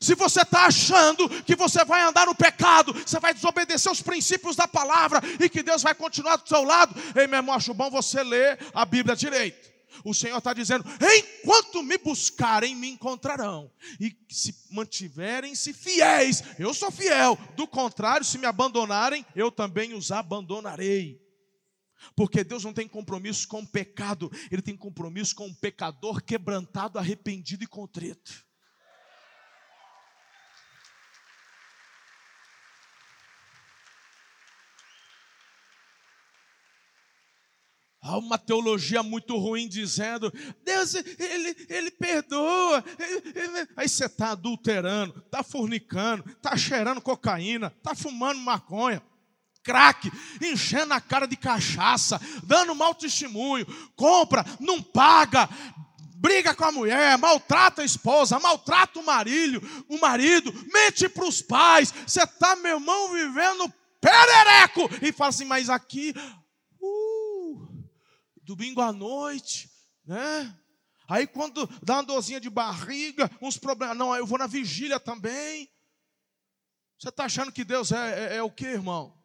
[0.00, 4.56] Se você está achando que você vai andar no pecado, você vai desobedecer os princípios
[4.56, 7.90] da palavra e que Deus vai continuar do seu lado, ei, meu irmão, acho bom
[7.90, 9.68] você ler a Bíblia direito.
[10.04, 13.70] O Senhor está dizendo: enquanto me buscarem, me encontrarão.
[14.00, 17.38] E se mantiverem-se fiéis, eu sou fiel.
[17.56, 21.20] Do contrário, se me abandonarem, eu também os abandonarei.
[22.16, 26.98] Porque Deus não tem compromisso com o pecado, Ele tem compromisso com o pecador quebrantado,
[26.98, 28.49] arrependido e contrito.
[38.10, 40.32] Há uma teologia muito ruim dizendo,
[40.64, 42.84] Deus, Ele, ele perdoa.
[43.76, 49.00] Aí você está adulterando, está fornicando, está cheirando cocaína, está fumando maconha.
[49.62, 50.10] crack,
[50.42, 55.48] enchendo a cara de cachaça, dando mau testemunho, compra, não paga,
[56.16, 61.40] briga com a mulher, maltrata a esposa, maltrata o marido, o marido, mente para os
[61.40, 61.94] pais.
[62.06, 64.88] Você está, meu irmão, vivendo perereco.
[65.02, 66.14] E fala assim, mas aqui,
[68.56, 69.70] domingo à noite,
[70.04, 70.56] né?
[71.08, 75.70] Aí quando dá uma dorzinha de barriga, uns problemas, não, eu vou na vigília também.
[76.98, 79.16] Você está achando que Deus é, é, é o que, irmão?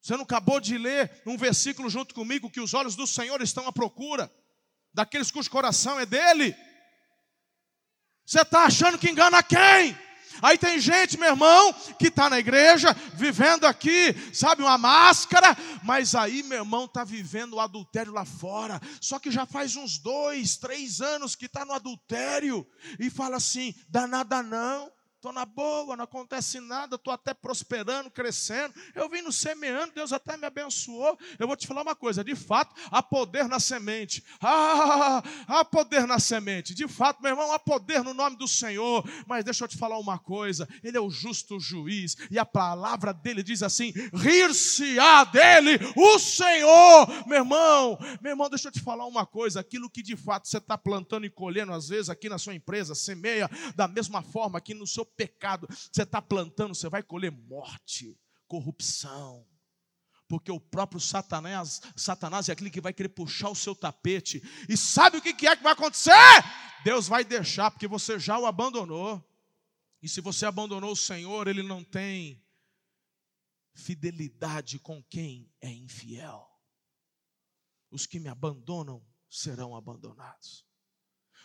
[0.00, 3.66] Você não acabou de ler um versículo junto comigo que os olhos do Senhor estão
[3.66, 4.30] à procura
[4.92, 6.54] daqueles cujo coração é dele?
[8.26, 9.96] Você está achando que engana quem?
[10.42, 16.14] Aí tem gente, meu irmão, que está na igreja, vivendo aqui, sabe, uma máscara, mas
[16.14, 18.80] aí, meu irmão, está vivendo o adultério lá fora.
[19.00, 22.66] Só que já faz uns dois, três anos que está no adultério
[22.98, 24.90] e fala assim: dá nada não
[25.20, 28.74] estou na boa, não acontece nada, estou até prosperando, crescendo.
[28.94, 31.18] Eu vim no semeando, Deus até me abençoou.
[31.38, 34.24] Eu vou te falar uma coisa: de fato, há poder na semente.
[34.40, 36.74] Ah, há poder na semente.
[36.74, 39.04] De fato, meu irmão, há poder no nome do Senhor.
[39.26, 43.12] Mas deixa eu te falar uma coisa: Ele é o justo juiz, e a palavra
[43.12, 47.26] dele diz assim: rir-se-á dele o Senhor.
[47.26, 50.56] Meu irmão, meu irmão, deixa eu te falar uma coisa: aquilo que de fato você
[50.56, 54.72] está plantando e colhendo, às vezes, aqui na sua empresa, semeia da mesma forma que
[54.72, 59.46] no seu pecado você está plantando, você vai colher morte, corrupção.
[60.28, 64.40] Porque o próprio Satanás, Satanás é aquele que vai querer puxar o seu tapete.
[64.68, 66.12] E sabe o que é que vai acontecer?
[66.84, 69.20] Deus vai deixar, porque você já o abandonou.
[70.00, 72.40] E se você abandonou o Senhor, Ele não tem
[73.74, 76.48] fidelidade com quem é infiel.
[77.90, 80.64] Os que me abandonam serão abandonados.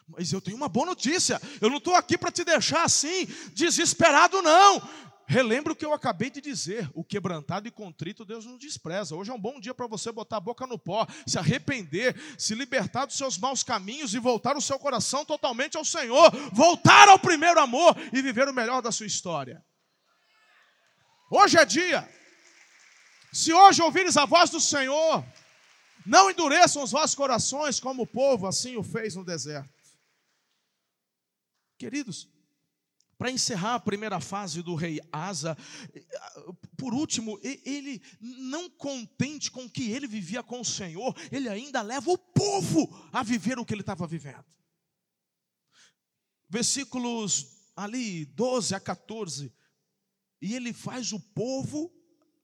[0.07, 1.41] Mas eu tenho uma boa notícia.
[1.59, 4.81] Eu não estou aqui para te deixar assim, desesperado, não.
[5.27, 9.15] Relembra o que eu acabei de dizer: o quebrantado e contrito Deus não despreza.
[9.15, 12.53] Hoje é um bom dia para você botar a boca no pó, se arrepender, se
[12.53, 17.17] libertar dos seus maus caminhos e voltar o seu coração totalmente ao Senhor, voltar ao
[17.17, 19.65] primeiro amor e viver o melhor da sua história.
[21.31, 22.07] Hoje é dia.
[23.33, 25.25] Se hoje ouvires a voz do Senhor,
[26.05, 29.74] não endureçam os vossos corações como o povo assim o fez no deserto.
[31.77, 32.29] Queridos,
[33.17, 35.57] para encerrar a primeira fase do rei Asa,
[36.77, 41.81] por último, ele não contente com o que ele vivia com o Senhor, ele ainda
[41.81, 44.45] leva o povo a viver o que ele estava vivendo.
[46.49, 49.53] Versículos ali 12 a 14,
[50.41, 51.93] e ele faz o povo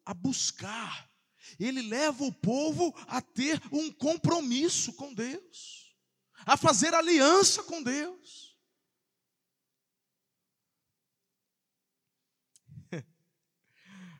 [0.05, 1.09] a buscar,
[1.59, 5.95] ele leva o povo a ter um compromisso com Deus,
[6.45, 8.50] a fazer aliança com Deus.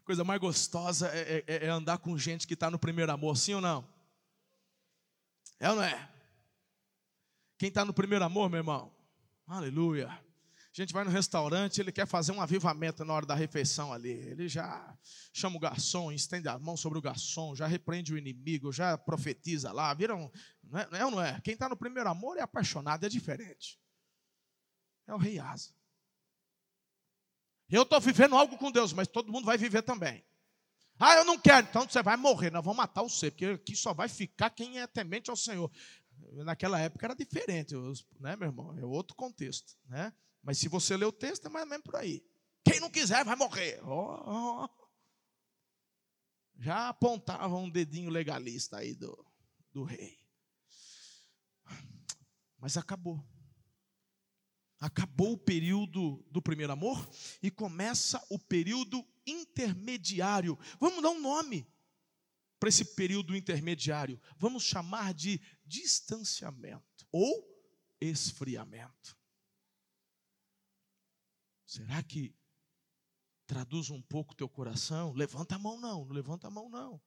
[0.04, 3.54] Coisa mais gostosa é, é, é andar com gente que está no primeiro amor, sim
[3.54, 3.88] ou não?
[5.60, 6.10] É ou não é?
[7.58, 8.92] Quem está no primeiro amor, meu irmão?
[9.46, 10.08] Aleluia.
[10.08, 14.10] A gente vai no restaurante, ele quer fazer um avivamento na hora da refeição ali.
[14.10, 14.98] Ele já
[15.34, 19.72] chama o garçom, estende a mão sobre o garçom, já repreende o inimigo, já profetiza
[19.74, 19.94] lá.
[19.94, 20.32] Viram?
[20.64, 21.42] Não é, não é é?
[21.42, 23.78] Quem está no primeiro amor é apaixonado, é diferente.
[25.06, 25.74] É o rei Asa.
[27.72, 30.24] Eu estou vivendo algo com Deus, mas todo mundo vai viver também.
[31.00, 33.94] Ah, eu não quero, então você vai morrer, nós vamos matar você, porque aqui só
[33.94, 35.72] vai ficar quem é temente ao Senhor.
[36.34, 37.74] Naquela época era diferente,
[38.20, 38.78] né, meu irmão?
[38.78, 40.14] É outro contexto, né?
[40.44, 42.24] Mas se você ler o texto, é mais ou menos por aí.
[42.64, 43.82] Quem não quiser vai morrer.
[43.84, 44.70] Oh, oh.
[46.60, 49.26] Já apontava um dedinho legalista aí do,
[49.74, 50.20] do rei.
[52.60, 53.24] Mas acabou.
[54.82, 57.08] Acabou o período do primeiro amor
[57.40, 60.58] e começa o período intermediário.
[60.80, 61.72] Vamos dar um nome
[62.60, 64.20] para esse período intermediário.
[64.40, 67.48] Vamos chamar de distanciamento ou
[68.02, 69.16] esfriamento.
[71.64, 72.36] Será que
[73.46, 75.14] traduz um pouco teu coração?
[75.14, 77.00] Levanta a mão não, não levanta a mão não.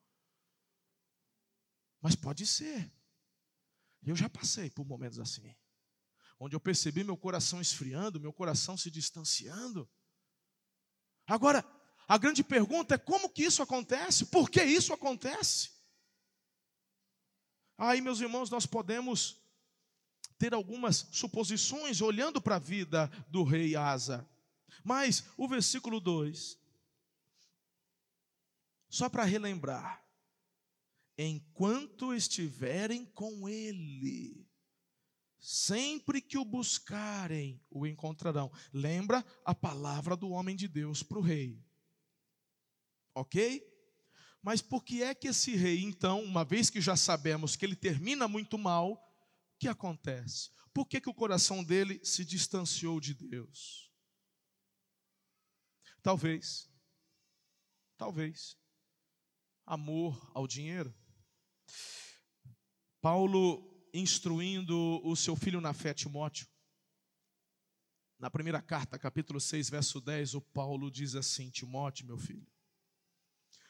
[2.00, 2.88] Mas pode ser.
[4.00, 5.56] Eu já passei por momentos assim
[6.38, 9.88] onde eu percebi meu coração esfriando, meu coração se distanciando.
[11.26, 11.64] Agora,
[12.06, 14.26] a grande pergunta é como que isso acontece?
[14.26, 15.72] Por que isso acontece?
[17.78, 19.40] Aí, meus irmãos, nós podemos
[20.38, 24.28] ter algumas suposições olhando para a vida do rei Asa.
[24.82, 26.58] Mas o versículo 2,
[28.88, 30.04] só para relembrar,
[31.16, 34.46] enquanto estiverem com ele,
[35.46, 38.50] Sempre que o buscarem, o encontrarão.
[38.72, 41.62] Lembra a palavra do homem de Deus para o rei.
[43.14, 43.62] Ok?
[44.40, 47.76] Mas por que é que esse rei, então, uma vez que já sabemos que ele
[47.76, 50.50] termina muito mal, o que acontece?
[50.72, 53.92] Por que, que o coração dele se distanciou de Deus?
[56.02, 56.70] Talvez,
[57.98, 58.56] talvez,
[59.66, 60.94] amor ao dinheiro.
[63.02, 66.48] Paulo instruindo o seu filho na fé, Timóteo.
[68.18, 72.46] Na primeira carta, capítulo 6, verso 10, o Paulo diz assim: Timóteo, meu filho,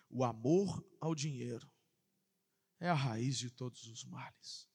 [0.08, 1.70] o amor ao dinheiro
[2.80, 4.68] é a raiz de todos os males.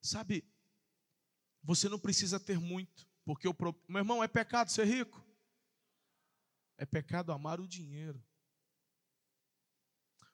[0.00, 0.50] Sabe,
[1.62, 3.56] você não precisa ter muito, porque o
[3.86, 5.22] meu irmão é pecado ser rico.
[6.78, 8.22] É pecado amar o dinheiro.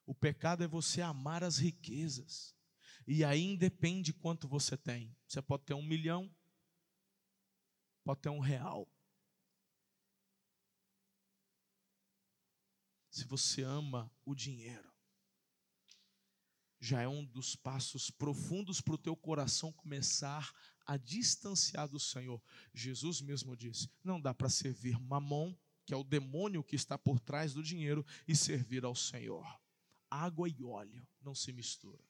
[0.07, 2.55] O pecado é você amar as riquezas.
[3.07, 5.15] E aí independe quanto você tem.
[5.27, 6.35] Você pode ter um milhão,
[8.03, 8.89] pode ter um real.
[13.11, 14.93] Se você ama o dinheiro,
[16.81, 20.53] já é um dos passos profundos para o teu coração começar
[20.87, 22.43] a distanciar do Senhor.
[22.75, 25.55] Jesus mesmo disse: não dá para servir mamon,
[25.87, 29.64] que é o demônio que está por trás do dinheiro, e servir ao Senhor
[30.15, 32.03] água e óleo não se mistura.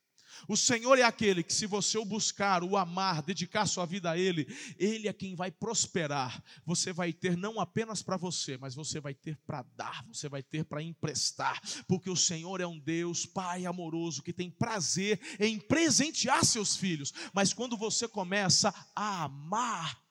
[0.49, 4.19] O Senhor é aquele que, se você o buscar, o amar, dedicar sua vida a
[4.19, 4.47] Ele,
[4.79, 6.43] Ele é quem vai prosperar.
[6.65, 10.43] Você vai ter não apenas para você, mas você vai ter para dar, você vai
[10.43, 15.59] ter para emprestar, porque o Senhor é um Deus, Pai amoroso, que tem prazer em
[15.59, 17.13] presentear seus filhos.
[17.33, 20.03] Mas quando você começa a amar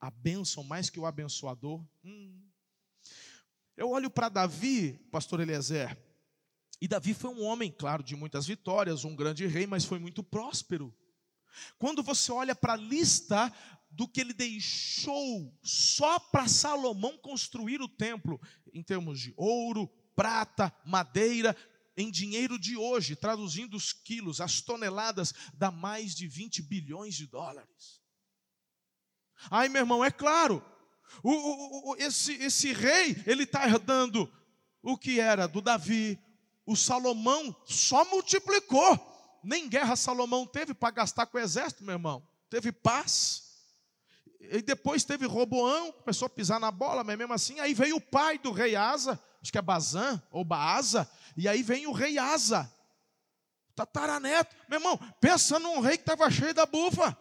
[0.00, 2.47] a bênção mais que o abençoador, hum,
[3.78, 5.96] eu olho para Davi, pastor Eliezer,
[6.80, 10.22] e Davi foi um homem, claro, de muitas vitórias, um grande rei, mas foi muito
[10.22, 10.92] próspero.
[11.78, 13.52] Quando você olha para a lista
[13.88, 18.40] do que ele deixou só para Salomão construir o templo,
[18.74, 21.56] em termos de ouro, prata, madeira,
[21.96, 27.26] em dinheiro de hoje, traduzindo os quilos, as toneladas, dá mais de 20 bilhões de
[27.28, 28.02] dólares.
[29.52, 30.64] Aí, meu irmão, é claro,
[31.22, 34.30] o, o, o, esse, esse rei, ele está herdando
[34.82, 36.18] o que era do Davi.
[36.66, 39.06] O Salomão só multiplicou.
[39.42, 42.26] Nem guerra Salomão teve para gastar com o exército, meu irmão.
[42.50, 43.48] Teve paz.
[44.40, 48.00] E depois teve Roboão, começou a pisar na bola, mas mesmo assim, aí veio o
[48.00, 52.18] pai do rei Asa, acho que é Bazan ou Baasa, e aí vem o rei
[52.18, 52.72] Asa,
[53.74, 54.54] tataraneto.
[54.68, 57.16] Meu irmão, pensa num rei que estava cheio da bufa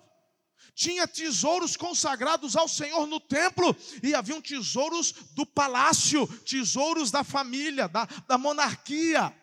[0.73, 7.87] tinha tesouros consagrados ao Senhor no templo, e haviam tesouros do palácio, tesouros da família,
[7.87, 9.35] da, da monarquia.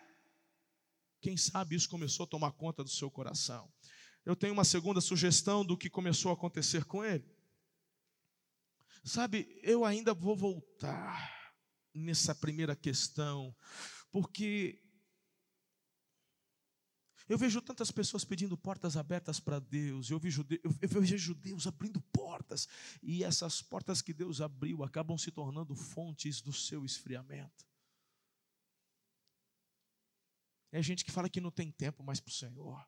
[1.21, 3.71] Quem sabe isso começou a tomar conta do seu coração.
[4.25, 7.25] Eu tenho uma segunda sugestão do que começou a acontecer com ele.
[9.03, 11.53] Sabe, eu ainda vou voltar
[11.93, 13.55] nessa primeira questão,
[14.11, 14.81] porque
[17.27, 20.45] eu vejo tantas pessoas pedindo portas abertas para Deus, eu vejo,
[20.81, 22.67] eu vejo Deus abrindo portas,
[23.01, 27.65] e essas portas que Deus abriu acabam se tornando fontes do seu esfriamento.
[30.71, 32.85] É gente que fala que não tem tempo mais para o Senhor.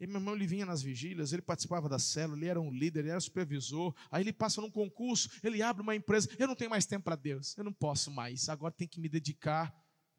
[0.00, 3.00] E meu irmão, ele vinha nas vigílias, ele participava da célula, ele era um líder,
[3.00, 3.92] ele era supervisor.
[4.10, 6.28] Aí ele passa num concurso, ele abre uma empresa.
[6.38, 9.08] Eu não tenho mais tempo para Deus, eu não posso mais, agora tem que me
[9.08, 9.74] dedicar.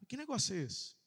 [0.06, 0.99] Que negócio é esse?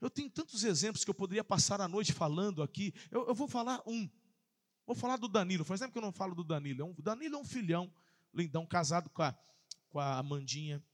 [0.00, 2.92] Eu tenho tantos exemplos que eu poderia passar a noite falando aqui.
[3.10, 4.08] Eu, eu vou falar um.
[4.86, 5.64] Vou falar do Danilo.
[5.64, 6.82] Faz tempo que eu não falo do Danilo.
[6.82, 7.90] É um, o Danilo é um filhão,
[8.34, 9.34] lindão, casado com a,
[9.88, 10.84] com a Amandinha.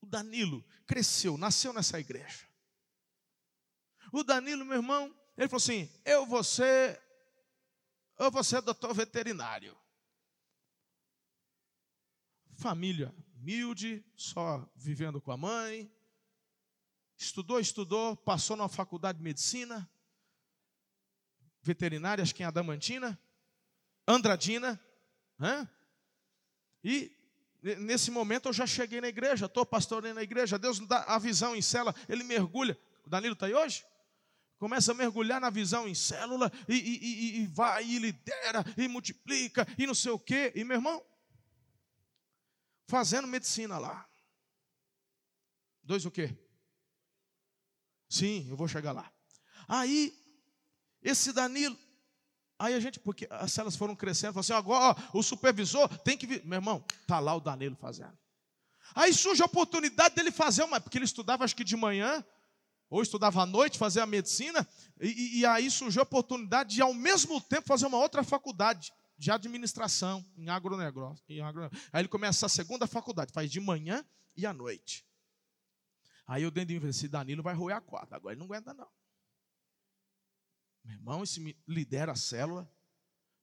[0.00, 2.46] O Danilo cresceu, nasceu nessa igreja.
[4.12, 7.00] O Danilo, meu irmão, ele falou assim: Eu vou ser,
[8.18, 9.76] eu vou ser doutor veterinário.
[12.56, 15.90] Família humilde, só vivendo com a mãe,
[17.18, 19.90] Estudou, estudou, passou na faculdade de medicina,
[21.60, 23.20] veterinária, acho que em Adamantina,
[24.06, 24.80] Andradina,
[25.36, 25.68] né?
[26.82, 27.12] e
[27.60, 31.56] nesse momento eu já cheguei na igreja, estou pastoreando na igreja, Deus dá a visão
[31.56, 33.84] em célula, ele mergulha, o Danilo está aí hoje?
[34.56, 38.86] Começa a mergulhar na visão em célula, e, e, e, e vai, e lidera, e
[38.86, 41.04] multiplica, e não sei o quê, e meu irmão,
[42.86, 44.08] fazendo medicina lá.
[45.82, 46.47] Dois o quê?
[48.08, 49.10] Sim, eu vou chegar lá.
[49.66, 50.14] Aí,
[51.02, 51.76] esse Danilo,
[52.58, 56.16] aí a gente, porque as celas foram crescendo, falou assim: agora ó, o supervisor tem
[56.16, 56.44] que vir.
[56.44, 58.16] Meu irmão, tá lá o Danilo fazendo.
[58.94, 62.24] Aí surge a oportunidade dele fazer uma, porque ele estudava acho que de manhã,
[62.88, 64.66] ou estudava à noite, fazer a medicina,
[65.00, 68.92] e, e aí surgiu a oportunidade de ao mesmo tempo fazer uma outra faculdade.
[69.18, 71.24] de administração em agronegócio.
[71.28, 71.88] Em agronegócio.
[71.92, 74.04] Aí ele começa a segunda faculdade, faz de manhã
[74.36, 75.04] e à noite.
[76.28, 78.14] Aí eu dentro de esse Danilo vai roer a quarta.
[78.14, 78.86] Agora ele não aguenta, não.
[80.84, 82.70] Meu irmão, esse lidera a célula.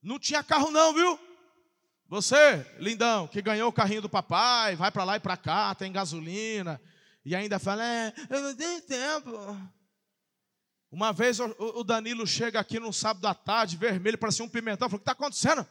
[0.03, 1.19] Não tinha carro, não, viu?
[2.07, 5.91] Você, lindão, que ganhou o carrinho do papai, vai para lá e para cá, tem
[5.91, 6.79] gasolina,
[7.25, 9.31] e ainda fala, é, eu não tenho tempo.
[10.91, 14.87] Uma vez o Danilo chega aqui num sábado à tarde, vermelho, parecia um pimentão.
[14.87, 15.67] Falou: O que está acontecendo?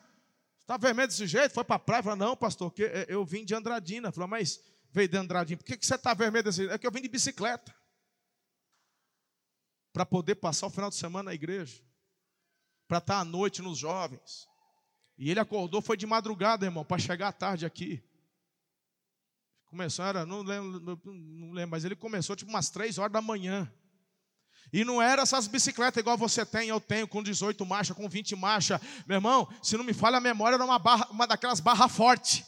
[0.60, 1.54] Está vermelho desse jeito?
[1.54, 2.02] Foi para a praia?
[2.02, 4.12] Falou: Não, pastor, que eu vim de Andradina.
[4.12, 4.60] Falou: Mas
[4.94, 6.68] veio de Andradina, por que, que você está vermelho desse?
[6.68, 7.74] É que eu vim de bicicleta.
[9.92, 11.82] Para poder passar o final de semana na igreja.
[12.86, 14.48] Para estar tá à noite nos jovens.
[15.18, 18.02] E ele acordou, foi de madrugada, irmão, para chegar à tarde aqui.
[19.66, 23.72] Começou, era, não lembro, não lembro, mas ele começou tipo umas três horas da manhã.
[24.72, 28.36] E não era essas bicicletas igual você tem, eu tenho, com 18 marchas, com 20
[28.36, 28.80] marchas.
[29.06, 32.44] Meu irmão, se não me falha a memória, era uma, barra, uma daquelas barras fortes.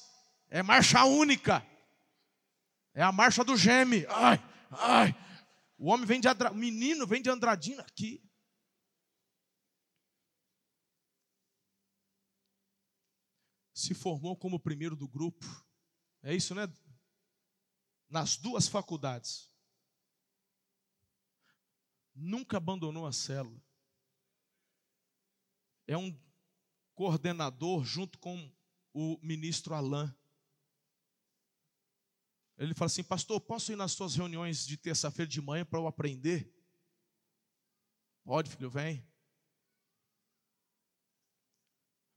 [0.49, 1.65] É marcha única.
[2.97, 4.07] É a marcha do geme.
[4.07, 4.39] Ai,
[4.71, 5.15] ai.
[5.77, 6.51] O homem vem de Andra...
[6.51, 8.27] o menino vem de Andradina aqui.
[13.75, 15.45] Se formou como primeiro do grupo.
[16.23, 16.63] É isso, né?
[18.09, 19.53] Nas duas faculdades
[22.15, 23.63] nunca abandonou a célula.
[25.87, 26.19] É um
[26.95, 28.51] coordenador junto com
[28.95, 30.11] o ministro Alain.
[32.59, 35.87] Ele fala assim: Pastor, posso ir nas suas reuniões de terça-feira de manhã para eu
[35.87, 36.53] aprender?
[38.25, 39.07] Pode, filho, vem.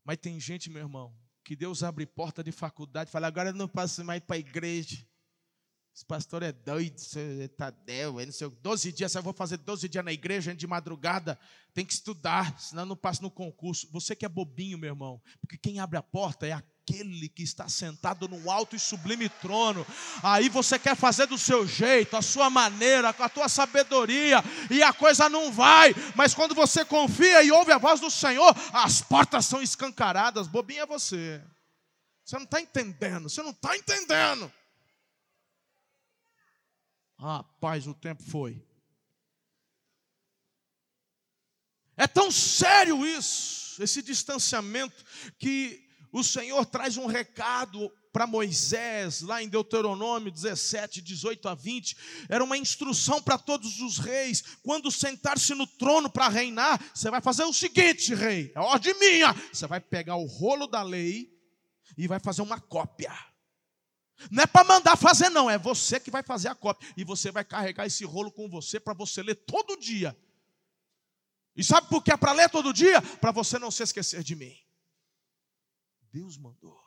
[0.04, 3.68] Mas tem gente, meu irmão, que Deus abre porta de faculdade fala: agora eu não
[3.68, 5.06] passo mais para a igreja.
[5.94, 10.06] Esse pastor é doido, está Tadeu, não sei, 12 dias, eu vou fazer 12 dias
[10.06, 11.38] na igreja de madrugada,
[11.74, 13.90] tem que estudar, senão não passa no concurso.
[13.92, 16.54] Você que é bobinho, meu irmão, porque quem abre a porta é
[16.90, 19.86] aquele que está sentado no alto e sublime trono.
[20.24, 24.82] Aí você quer fazer do seu jeito, a sua maneira, com a tua sabedoria, e
[24.82, 25.94] a coisa não vai.
[26.16, 30.48] Mas quando você confia e ouve a voz do Senhor, as portas são escancaradas.
[30.48, 31.42] Bobinho é você.
[32.26, 34.52] Você não está entendendo, você não está entendendo.
[37.18, 38.64] Rapaz, o tempo foi.
[41.98, 45.04] É tão sério isso, esse distanciamento,
[45.38, 51.98] que o Senhor traz um recado para Moisés, lá em Deuteronômio 17, 18 a 20,
[52.28, 57.22] era uma instrução para todos os reis: quando sentar-se no trono para reinar, você vai
[57.22, 61.32] fazer o seguinte, rei, é ordem minha: você vai pegar o rolo da lei
[61.98, 63.14] e vai fazer uma cópia.
[64.30, 66.90] Não é para mandar fazer, não, é você que vai fazer a cópia.
[66.98, 70.18] E você vai carregar esse rolo com você para você ler todo dia.
[71.56, 73.02] E sabe por que é para ler todo dia?
[73.02, 74.58] Para você não se esquecer de mim.
[76.12, 76.80] Deus mandou.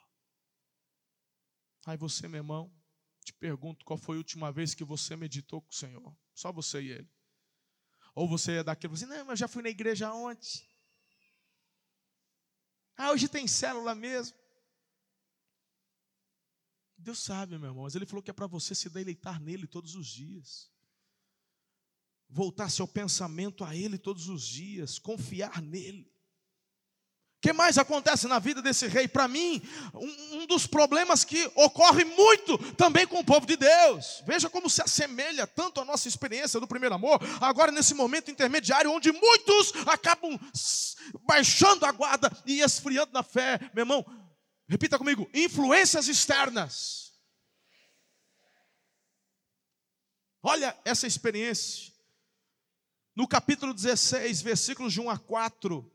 [1.85, 2.73] Aí você, meu irmão,
[3.25, 6.16] te pergunto qual foi a última vez que você meditou com o Senhor?
[6.35, 7.11] Só você e Ele.
[8.14, 10.62] Ou você é daquele, você, não, mas já fui na igreja ontem.
[12.97, 14.37] Ah, hoje tem célula mesmo.
[16.97, 19.95] Deus sabe, meu irmão, mas Ele falou que é para você se deleitar nele todos
[19.95, 20.70] os dias.
[22.29, 26.12] Voltar seu pensamento a Ele todos os dias, confiar nele.
[27.43, 29.07] Que mais acontece na vida desse rei?
[29.07, 29.61] Para mim,
[29.93, 34.22] um, um, dos problemas que ocorre muito também com o povo de Deus.
[34.24, 38.93] Veja como se assemelha tanto a nossa experiência do primeiro amor, agora nesse momento intermediário,
[38.93, 40.38] onde muitos acabam
[41.26, 43.59] baixando a guarda e esfriando na fé.
[43.74, 44.07] Meu irmão,
[44.72, 47.12] Repita comigo: influências externas.
[50.43, 51.93] Olha essa experiência.
[53.14, 55.91] No capítulo 16, versículos de 1 a 4,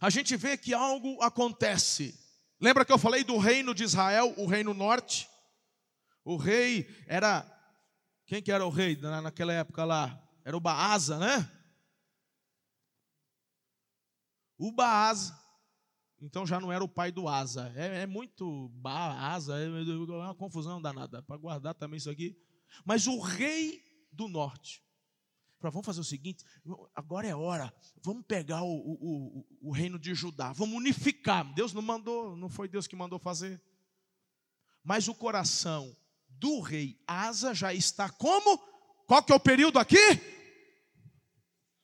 [0.00, 2.18] a gente vê que algo acontece.
[2.60, 5.28] Lembra que eu falei do reino de Israel, o reino norte?
[6.24, 7.46] O rei era.
[8.26, 10.22] Quem que era o rei naquela época lá?
[10.44, 11.50] Era o Baasa, né?
[14.58, 15.38] O Baasa
[16.20, 17.72] então já não era o pai do Asa.
[17.76, 21.22] É, é muito ba, Asa, é, é uma confusão danada.
[21.22, 22.36] Para guardar também isso aqui.
[22.84, 23.82] Mas o rei
[24.12, 24.82] do norte.
[25.58, 26.44] Falou, vamos fazer o seguinte,
[26.94, 31.44] agora é hora, vamos pegar o, o, o, o reino de Judá, vamos unificar.
[31.52, 33.60] Deus não mandou, não foi Deus que mandou fazer.
[34.84, 35.96] Mas o coração
[36.28, 38.56] do rei Asa já está como?
[39.06, 39.96] Qual que é o período aqui?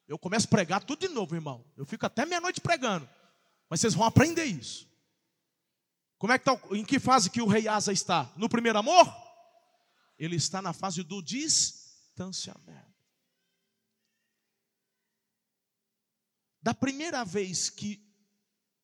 [0.07, 1.65] Eu começo a pregar tudo de novo, irmão.
[1.77, 3.09] Eu fico até meia-noite pregando.
[3.69, 4.89] Mas vocês vão aprender isso.
[6.17, 8.33] Como é que tá, em que fase que o rei Asa está?
[8.37, 9.13] No primeiro amor?
[10.17, 12.94] Ele está na fase do distanciamento.
[16.65, 18.03] Da primeira vez que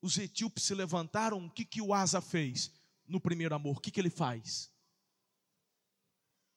[0.03, 2.71] os etíopes se levantaram, o que, que o Asa fez
[3.07, 3.79] no primeiro amor?
[3.79, 4.71] O que, que ele faz?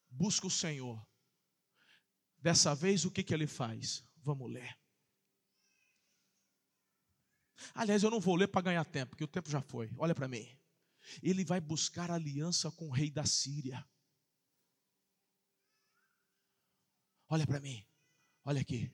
[0.09, 1.01] Busca o Senhor.
[2.39, 4.03] Dessa vez, o que, que ele faz?
[4.17, 4.77] Vamos ler.
[7.73, 9.89] Aliás, eu não vou ler para ganhar tempo, porque o tempo já foi.
[9.97, 10.45] Olha para mim.
[11.21, 13.87] Ele vai buscar aliança com o rei da Síria.
[17.29, 17.81] Olha para mim.
[18.43, 18.93] Olha aqui.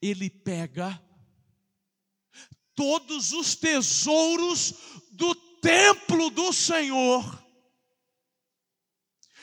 [0.00, 1.00] Ele pega
[2.74, 4.74] todos os tesouros
[5.12, 7.42] do templo do Senhor.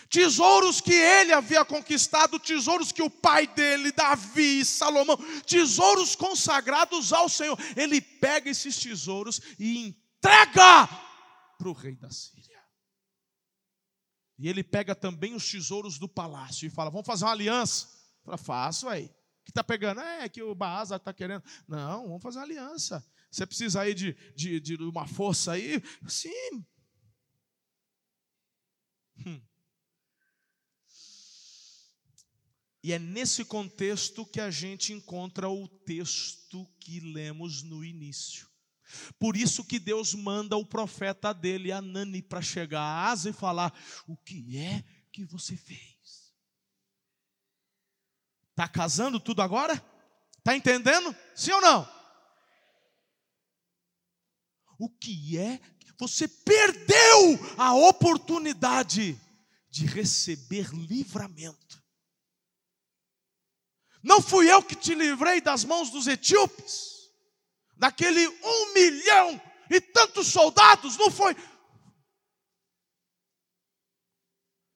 [0.10, 5.16] Tesouros que ele havia conquistado, tesouros que o pai dele, Davi, Salomão,
[5.46, 7.58] tesouros consagrados ao Senhor.
[7.76, 10.88] Ele pega esses tesouros e entrega
[11.60, 12.60] para o rei da Síria.
[14.40, 17.88] E ele pega também os tesouros do palácio e fala: Vamos fazer uma aliança.
[18.24, 19.14] Fala, faço aí.
[19.50, 20.00] Que está pegando?
[20.00, 21.43] É que o Baasa está querendo.
[21.68, 23.06] Não, vamos fazer uma aliança.
[23.32, 25.82] Você precisa aí de, de, de uma força aí?
[26.08, 26.66] Sim.
[29.26, 29.41] Hum.
[32.82, 38.47] E é nesse contexto que a gente encontra o texto que lemos no início.
[39.20, 43.74] Por isso que Deus manda o profeta dele, Anani, para chegar a Asa e falar:
[44.08, 45.89] O que é que você fez?
[48.60, 49.74] Está casando tudo agora?
[50.38, 51.16] Está entendendo?
[51.34, 51.89] Sim ou não?
[54.78, 55.62] O que é?
[55.97, 59.18] Você perdeu a oportunidade
[59.70, 61.82] de receber livramento.
[64.03, 67.10] Não fui eu que te livrei das mãos dos etíopes,
[67.78, 71.34] daquele um milhão e tantos soldados, não foi?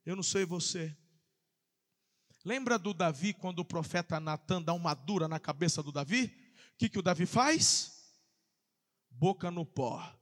[0.06, 0.98] Eu não sei você.
[2.44, 6.26] Lembra do Davi quando o profeta Natan dá uma dura na cabeça do Davi?
[6.74, 7.94] O que, que o Davi faz?
[9.14, 10.20] boca no pó,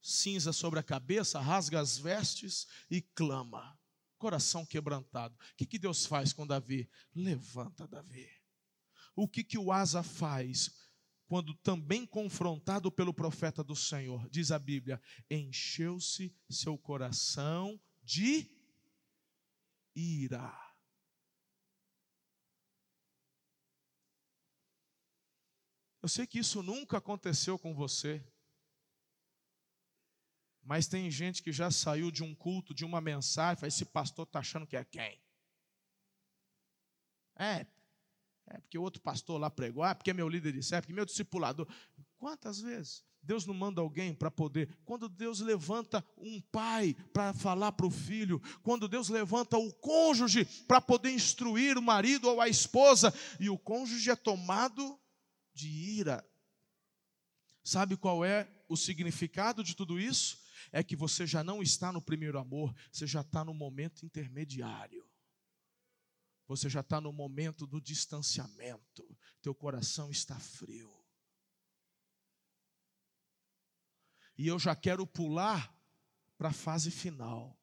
[0.00, 3.78] cinza sobre a cabeça, rasga as vestes e clama,
[4.16, 5.34] coração quebrantado.
[5.34, 6.88] O que, que Deus faz com Davi?
[7.14, 8.28] Levanta Davi.
[9.14, 10.70] O que, que o Asa faz?
[11.26, 15.00] Quando também confrontado pelo profeta do Senhor, diz a Bíblia:
[15.30, 18.50] encheu-se seu coração de
[19.98, 20.68] ira.
[26.00, 28.24] Eu sei que isso nunca aconteceu com você.
[30.62, 34.38] Mas tem gente que já saiu de um culto, de uma mensagem, esse pastor está
[34.38, 35.20] achando que é quem?
[37.36, 37.66] É,
[38.46, 41.66] é porque outro pastor lá pregou, ah, porque meu líder disse, é porque meu discipulador.
[42.18, 44.74] Quantas vezes Deus não manda alguém para poder?
[44.86, 50.46] Quando Deus levanta um pai para falar para o filho, quando Deus levanta o cônjuge
[50.66, 54.98] para poder instruir o marido ou a esposa, e o cônjuge é tomado
[55.52, 56.26] de ira.
[57.62, 60.40] Sabe qual é o significado de tudo isso?
[60.72, 65.06] É que você já não está no primeiro amor, você já está no momento intermediário.
[66.46, 69.06] Você já está no momento do distanciamento.
[69.42, 70.97] Teu coração está frio.
[74.38, 75.76] E eu já quero pular
[76.38, 77.60] para a fase final.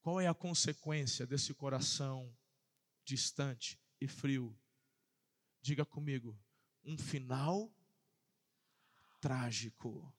[0.00, 2.32] Qual é a consequência desse coração
[3.04, 4.56] distante e frio?
[5.60, 6.40] Diga comigo,
[6.84, 7.74] um final
[9.20, 10.14] trágico.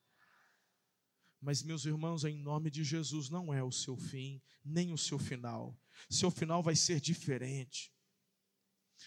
[1.39, 5.17] Mas, meus irmãos, em nome de Jesus, não é o seu fim, nem o seu
[5.17, 5.79] final.
[6.09, 7.93] Seu final vai ser diferente.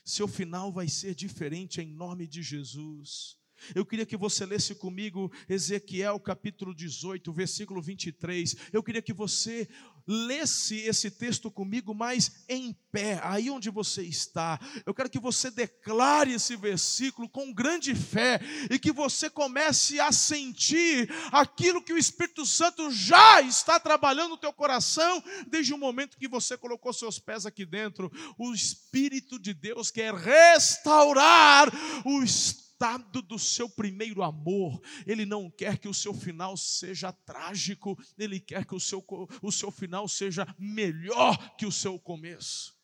[0.03, 3.39] Seu final vai ser diferente em nome de Jesus.
[3.75, 8.57] Eu queria que você lesse comigo Ezequiel capítulo 18, versículo 23.
[8.73, 9.69] Eu queria que você
[10.07, 14.59] lesse esse texto comigo, mas em pé, aí onde você está.
[14.85, 18.41] Eu quero que você declare esse versículo com grande fé
[18.71, 24.39] e que você comece a sentir aquilo que o Espírito Santo já está trabalhando no
[24.39, 28.11] teu coração desde o momento que você colocou seus pés aqui dentro.
[28.39, 31.73] O Espírito de Deus quer restaurar
[32.05, 34.83] o estado estado do seu primeiro amor.
[35.07, 39.05] Ele não quer que o seu final seja trágico, ele quer que o seu,
[39.41, 42.77] o seu final seja melhor que o seu começo.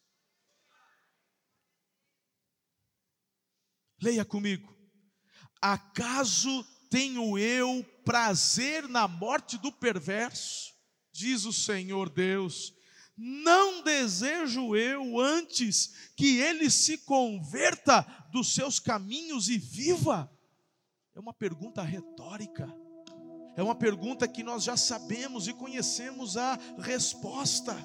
[4.01, 4.73] Leia comigo.
[5.61, 10.73] Acaso tenho eu prazer na morte do perverso?
[11.13, 12.73] Diz o Senhor Deus
[13.21, 20.31] não desejo eu antes que ele se converta dos seus caminhos e viva?
[21.15, 22.73] É uma pergunta retórica.
[23.57, 27.77] É uma pergunta que nós já sabemos e conhecemos a resposta.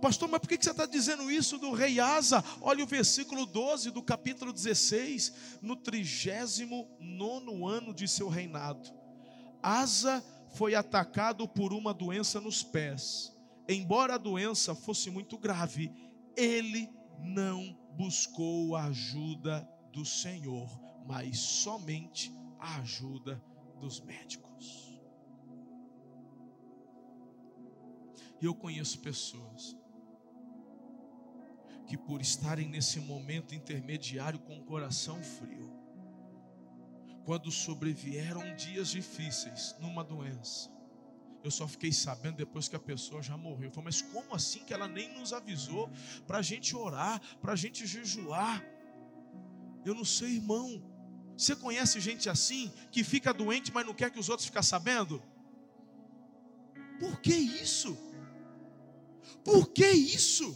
[0.00, 2.42] Pastor, mas por que você está dizendo isso do rei Asa?
[2.60, 8.88] Olha o versículo 12 do capítulo 16, no trigésimo nono ano de seu reinado.
[9.62, 13.32] Asa foi atacado por uma doença nos pés.
[13.68, 15.92] Embora a doença fosse muito grave,
[16.36, 16.88] ele
[17.18, 20.68] não buscou a ajuda do Senhor,
[21.06, 23.42] mas somente a ajuda
[23.78, 25.00] dos médicos.
[28.40, 29.76] Eu conheço pessoas
[31.86, 35.70] que, por estarem nesse momento intermediário com o coração frio,
[37.24, 40.70] quando sobrevieram dias difíceis numa doença,
[41.42, 43.68] eu só fiquei sabendo depois que a pessoa já morreu.
[43.68, 45.90] Eu falei, mas como assim que ela nem nos avisou
[46.26, 48.64] para a gente orar, para a gente jejuar?
[49.84, 50.82] Eu não sei, irmão.
[51.36, 55.22] Você conhece gente assim que fica doente, mas não quer que os outros fiquem sabendo?
[56.98, 57.96] Por que isso?
[59.42, 60.54] Por que isso?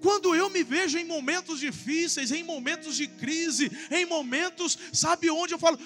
[0.00, 5.54] Quando eu me vejo em momentos difíceis, em momentos de crise, em momentos, sabe onde
[5.54, 5.76] eu falo,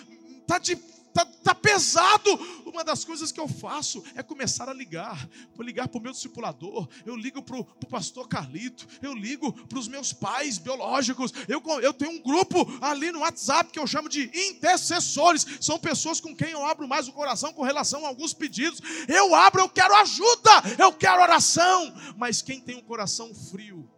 [0.47, 0.77] tá de
[1.15, 2.31] tá, tá pesado.
[2.67, 5.29] Uma das coisas que eu faço é começar a ligar.
[5.55, 9.79] Vou ligar para o meu discipulador, eu ligo para o pastor Carlito, eu ligo para
[9.79, 11.33] os meus pais biológicos.
[11.49, 15.47] Eu, eu tenho um grupo ali no WhatsApp que eu chamo de intercessores.
[15.61, 18.81] São pessoas com quem eu abro mais o coração com relação a alguns pedidos.
[19.09, 21.95] Eu abro, eu quero ajuda, eu quero oração.
[22.17, 23.89] Mas quem tem um coração frio,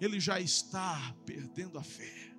[0.00, 2.33] ele já está perdendo a fé.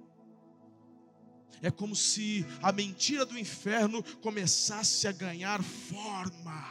[1.65, 6.63] É como se a mentira do inferno começasse a ganhar forma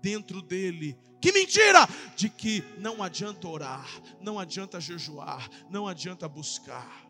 [0.00, 0.96] dentro dele.
[1.20, 1.80] Que mentira!
[2.14, 3.88] De que não adianta orar,
[4.20, 7.04] não adianta jejuar, não adianta buscar.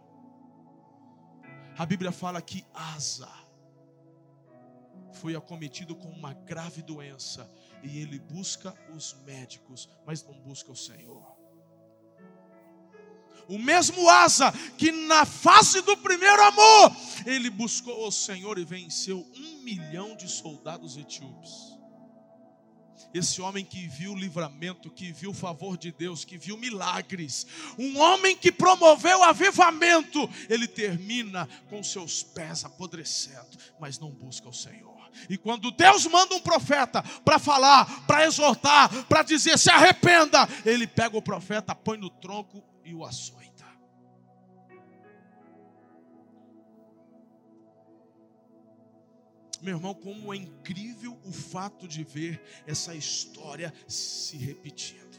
[1.76, 3.30] A Bíblia fala que Asa
[5.12, 10.76] foi acometido com uma grave doença e ele busca os médicos, mas não busca o
[10.76, 11.35] Senhor.
[13.48, 19.26] O mesmo Asa que na face do primeiro amor, ele buscou o Senhor e venceu
[19.36, 21.76] um milhão de soldados etíopes.
[23.14, 27.46] Esse homem que viu o livramento, que viu o favor de Deus, que viu milagres,
[27.78, 34.48] um homem que promoveu o avivamento, ele termina com seus pés apodrecendo, mas não busca
[34.48, 34.96] o Senhor.
[35.30, 40.86] E quando Deus manda um profeta para falar, para exortar, para dizer se arrependa, ele
[40.86, 43.66] pega o profeta, põe no tronco e o açoita.
[49.60, 55.16] Meu irmão, como é incrível o fato de ver essa história se repetindo.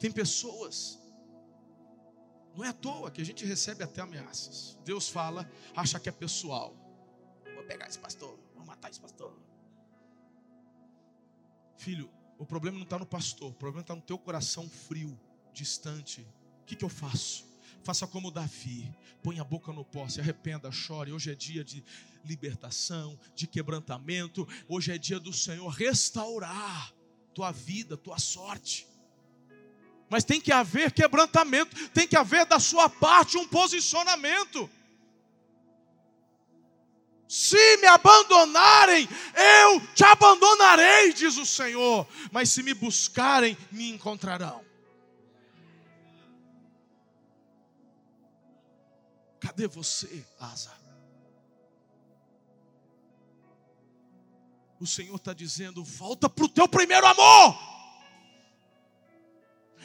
[0.00, 0.98] Tem pessoas,
[2.56, 4.76] não é à toa que a gente recebe até ameaças.
[4.84, 6.74] Deus fala, acha que é pessoal.
[7.54, 9.38] Vou pegar esse pastor, vou matar esse pastor.
[11.76, 12.10] Filho,
[12.42, 15.16] o problema não está no pastor, o problema está no teu coração frio,
[15.54, 16.26] distante.
[16.62, 17.46] O que, que eu faço?
[17.84, 21.12] Faça como Davi, põe a boca no pó, se arrependa, chore.
[21.12, 21.84] Hoje é dia de
[22.24, 24.46] libertação, de quebrantamento.
[24.68, 26.92] Hoje é dia do Senhor restaurar
[27.32, 28.88] tua vida, tua sorte.
[30.10, 34.68] Mas tem que haver quebrantamento, tem que haver da sua parte um posicionamento.
[37.32, 39.08] Se me abandonarem,
[39.64, 42.06] eu te abandonarei, diz o Senhor.
[42.30, 44.62] Mas se me buscarem, me encontrarão.
[49.40, 50.74] Cadê você, Asa?
[54.78, 57.58] O Senhor está dizendo: volta para o teu primeiro amor.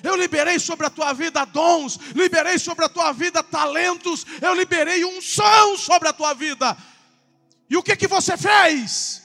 [0.03, 5.05] Eu liberei sobre a tua vida dons, liberei sobre a tua vida talentos, eu liberei
[5.05, 6.77] unção sobre a tua vida.
[7.69, 9.23] E o que que você fez?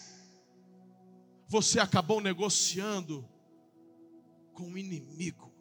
[1.48, 3.28] Você acabou negociando
[4.52, 5.52] com o inimigo.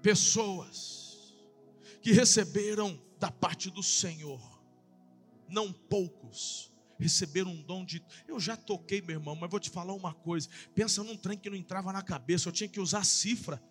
[0.00, 1.32] Pessoas
[2.00, 4.40] que receberam da parte do Senhor,
[5.48, 8.04] não poucos, receberam um dom de.
[8.26, 10.48] Eu já toquei, meu irmão, mas vou te falar uma coisa.
[10.74, 13.62] Pensa num trem que não entrava na cabeça, eu tinha que usar cifra.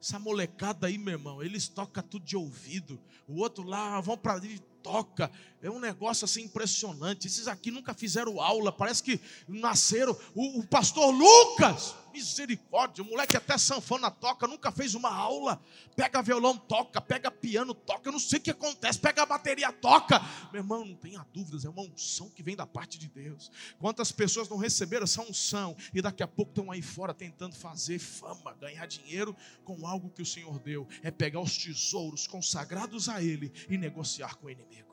[0.00, 3.00] Essa molecada aí, meu irmão, eles tocam tudo de ouvido.
[3.28, 5.30] O outro lá, vão para ali, toca.
[5.62, 7.28] É um negócio assim impressionante.
[7.28, 10.18] Esses aqui nunca fizeram aula, parece que nasceram.
[10.34, 15.62] O, o pastor Lucas, misericórdia, o moleque até sanfona toca, nunca fez uma aula.
[15.94, 19.70] Pega violão, toca, pega piano, toca, eu não sei o que acontece, pega a bateria,
[19.70, 20.20] toca.
[20.52, 23.48] Meu irmão, não tenha dúvidas, é uma unção que vem da parte de Deus.
[23.78, 28.00] Quantas pessoas não receberam essa unção e daqui a pouco estão aí fora tentando fazer
[28.00, 30.88] fama, ganhar dinheiro com algo que o Senhor deu?
[31.04, 34.91] É pegar os tesouros consagrados a Ele e negociar com o inimigo.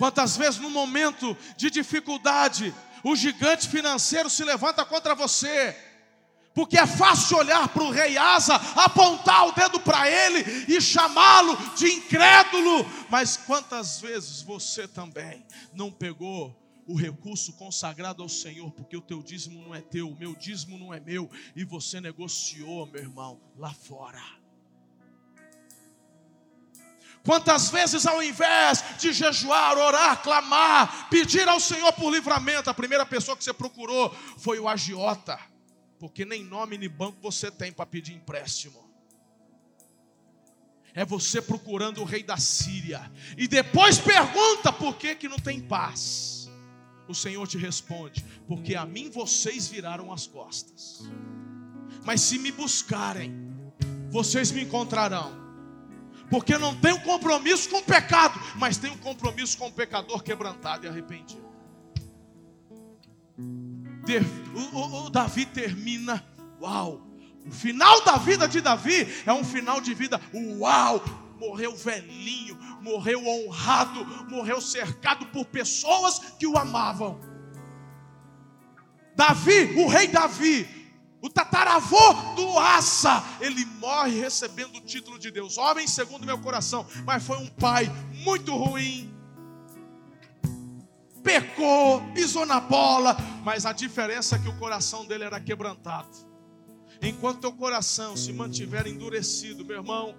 [0.00, 2.74] Quantas vezes no momento de dificuldade,
[3.04, 5.76] o gigante financeiro se levanta contra você,
[6.54, 10.42] porque é fácil olhar para o rei Asa, apontar o dedo para ele
[10.74, 15.44] e chamá-lo de incrédulo, mas quantas vezes você também
[15.74, 20.16] não pegou o recurso consagrado ao Senhor, porque o teu dízimo não é teu, o
[20.16, 24.39] meu dízimo não é meu, e você negociou, meu irmão, lá fora.
[27.24, 33.04] Quantas vezes, ao invés de jejuar, orar, clamar, pedir ao Senhor por livramento, a primeira
[33.04, 35.38] pessoa que você procurou foi o agiota,
[35.98, 38.88] porque nem nome nem banco você tem para pedir empréstimo.
[40.94, 45.60] É você procurando o rei da Síria, e depois pergunta por que, que não tem
[45.60, 46.40] paz
[47.10, 51.02] o Senhor te responde: porque a mim vocês viraram as costas.
[52.04, 53.32] Mas se me buscarem,
[54.10, 55.49] vocês me encontrarão.
[56.30, 60.22] Porque não tem um compromisso com o pecado, mas tem um compromisso com o pecador
[60.22, 61.50] quebrantado e arrependido.
[64.54, 66.24] O, o, o Davi termina,
[66.60, 67.02] uau,
[67.46, 70.20] o final da vida de Davi é um final de vida,
[70.58, 71.02] uau,
[71.38, 77.20] morreu velhinho, morreu honrado, morreu cercado por pessoas que o amavam.
[79.16, 80.79] Davi, o rei Davi,
[81.22, 86.86] o tataravô do Asa, ele morre recebendo o título de Deus, homem segundo meu coração,
[87.04, 87.90] mas foi um pai
[88.24, 89.14] muito ruim.
[91.22, 96.08] Pecou, pisou na bola, mas a diferença é que o coração dele era quebrantado.
[97.02, 100.14] Enquanto teu coração se mantiver endurecido, meu irmão,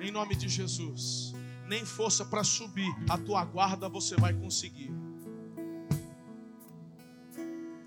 [0.00, 1.32] em nome de Jesus.
[1.66, 4.92] Nem força para subir, a tua guarda você vai conseguir.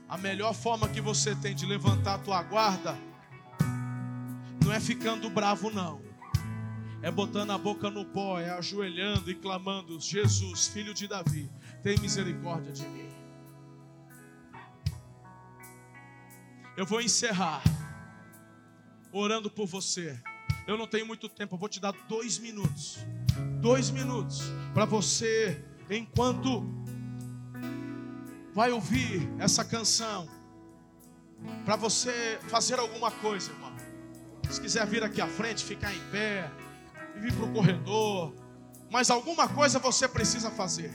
[0.10, 2.98] A melhor forma que você tem de levantar a tua guarda
[4.64, 6.02] não é ficando bravo, não.
[7.02, 11.50] É botando a boca no pó, é ajoelhando e clamando: Jesus, filho de Davi,
[11.84, 13.10] tem misericórdia de mim.
[16.76, 17.62] Eu vou encerrar
[19.12, 20.22] orando por você.
[20.68, 23.00] Eu não tenho muito tempo, eu vou te dar dois minutos.
[23.62, 24.42] Dois minutos
[24.74, 26.62] para você, enquanto
[28.54, 30.28] vai ouvir essa canção,
[31.66, 33.74] para você fazer alguma coisa, irmão.
[34.50, 36.50] Se quiser vir aqui à frente, ficar em pé,
[37.16, 38.34] vir para o corredor,
[38.90, 40.92] mas alguma coisa você precisa fazer.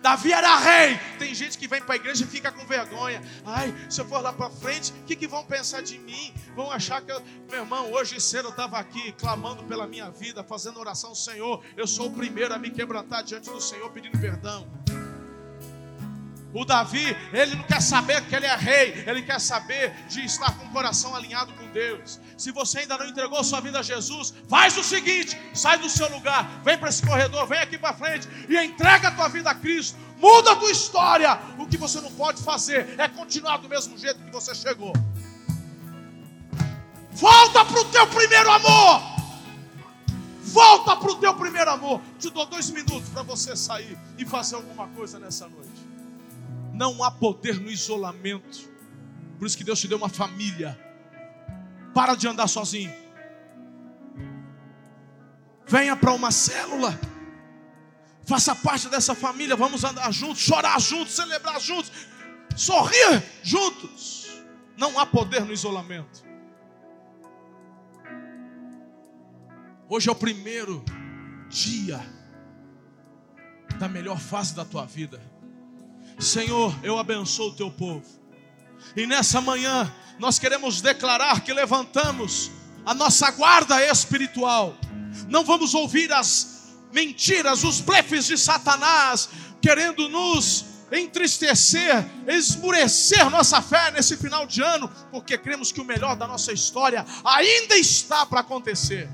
[0.00, 1.00] Davi era rei.
[1.18, 3.22] Tem gente que vem para a igreja e fica com vergonha.
[3.42, 6.34] Ai, se eu for lá para frente, o que, que vão pensar de mim?
[6.54, 10.44] Vão achar que eu, meu irmão, hoje cedo eu estava aqui clamando pela minha vida,
[10.44, 11.64] fazendo oração, Senhor.
[11.74, 14.68] Eu sou o primeiro a me quebrantar diante do Senhor, pedindo perdão.
[16.54, 20.56] O Davi, ele não quer saber que ele é rei, ele quer saber de estar
[20.56, 22.20] com o coração alinhado com Deus.
[22.38, 26.08] Se você ainda não entregou sua vida a Jesus, faz o seguinte: sai do seu
[26.10, 29.54] lugar, vem para esse corredor, vem aqui para frente e entrega a tua vida a
[29.54, 29.98] Cristo.
[30.16, 31.36] Muda a tua história.
[31.58, 34.92] O que você não pode fazer é continuar do mesmo jeito que você chegou.
[37.10, 39.02] Volta para o teu primeiro amor.
[40.40, 42.00] Volta para o teu primeiro amor.
[42.20, 45.73] Te dou dois minutos para você sair e fazer alguma coisa nessa noite.
[46.74, 48.68] Não há poder no isolamento.
[49.38, 50.78] Por isso que Deus te deu uma família.
[51.94, 52.92] Para de andar sozinho.
[55.66, 56.98] Venha para uma célula.
[58.24, 59.54] Faça parte dessa família.
[59.54, 61.92] Vamos andar juntos, chorar juntos, celebrar juntos,
[62.56, 64.42] sorrir juntos.
[64.76, 66.24] Não há poder no isolamento.
[69.88, 70.84] Hoje é o primeiro
[71.48, 72.00] dia
[73.78, 75.20] da melhor fase da tua vida.
[76.18, 78.04] Senhor, eu abençoo o teu povo.
[78.96, 82.50] E nessa manhã, nós queremos declarar que levantamos
[82.84, 84.76] a nossa guarda espiritual.
[85.28, 89.28] Não vamos ouvir as mentiras, os blefes de Satanás,
[89.60, 96.14] querendo nos entristecer, esmurecer nossa fé nesse final de ano, porque cremos que o melhor
[96.14, 99.08] da nossa história ainda está para acontecer.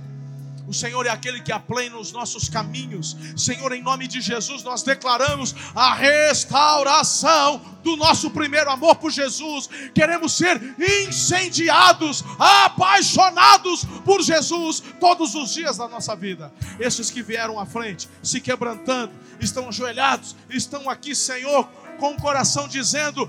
[0.70, 3.16] O Senhor é aquele que aplena os nossos caminhos.
[3.36, 9.68] Senhor, em nome de Jesus, nós declaramos a restauração do nosso primeiro amor por Jesus.
[9.92, 10.62] Queremos ser
[11.08, 16.52] incendiados, apaixonados por Jesus todos os dias da nossa vida.
[16.78, 21.64] Esses que vieram à frente, se quebrantando, estão ajoelhados, estão aqui, Senhor,
[21.98, 23.28] com o coração dizendo: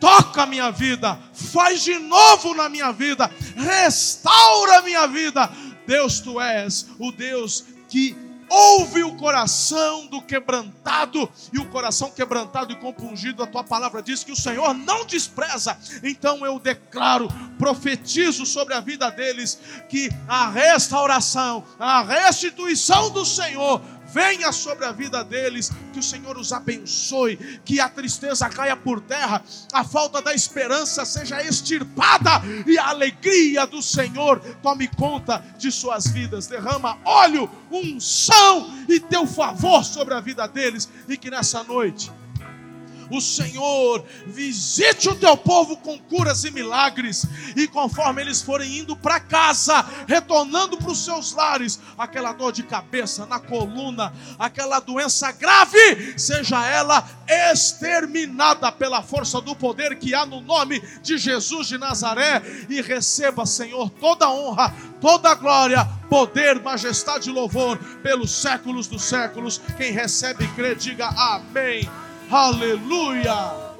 [0.00, 5.48] toca a minha vida, faz de novo na minha vida, restaura a minha vida
[5.90, 8.16] Deus, tu és o Deus que
[8.48, 14.22] ouve o coração do quebrantado, e o coração quebrantado e compungido, a tua palavra diz
[14.22, 15.76] que o Senhor não despreza.
[16.04, 17.28] Então eu declaro,
[17.58, 23.82] profetizo sobre a vida deles que a restauração, a restituição do Senhor
[24.12, 29.00] venha sobre a vida deles, que o Senhor os abençoe, que a tristeza caia por
[29.00, 29.42] terra,
[29.72, 36.06] a falta da esperança seja extirpada e a alegria do Senhor tome conta de suas
[36.08, 36.46] vidas.
[36.46, 42.10] Derrama óleo, unção e teu favor sobre a vida deles e que nessa noite
[43.10, 48.96] o Senhor visite o teu povo com curas e milagres, e conforme eles forem indo
[48.96, 55.32] para casa, retornando para os seus lares, aquela dor de cabeça na coluna, aquela doença
[55.32, 57.06] grave, seja ela
[57.52, 63.44] exterminada pela força do poder que há no nome de Jesus de Nazaré, e receba,
[63.46, 69.60] Senhor, toda honra, toda glória, poder, majestade e louvor pelos séculos dos séculos.
[69.76, 71.88] Quem recebe e crê, diga amém.
[72.32, 73.74] Aleluia!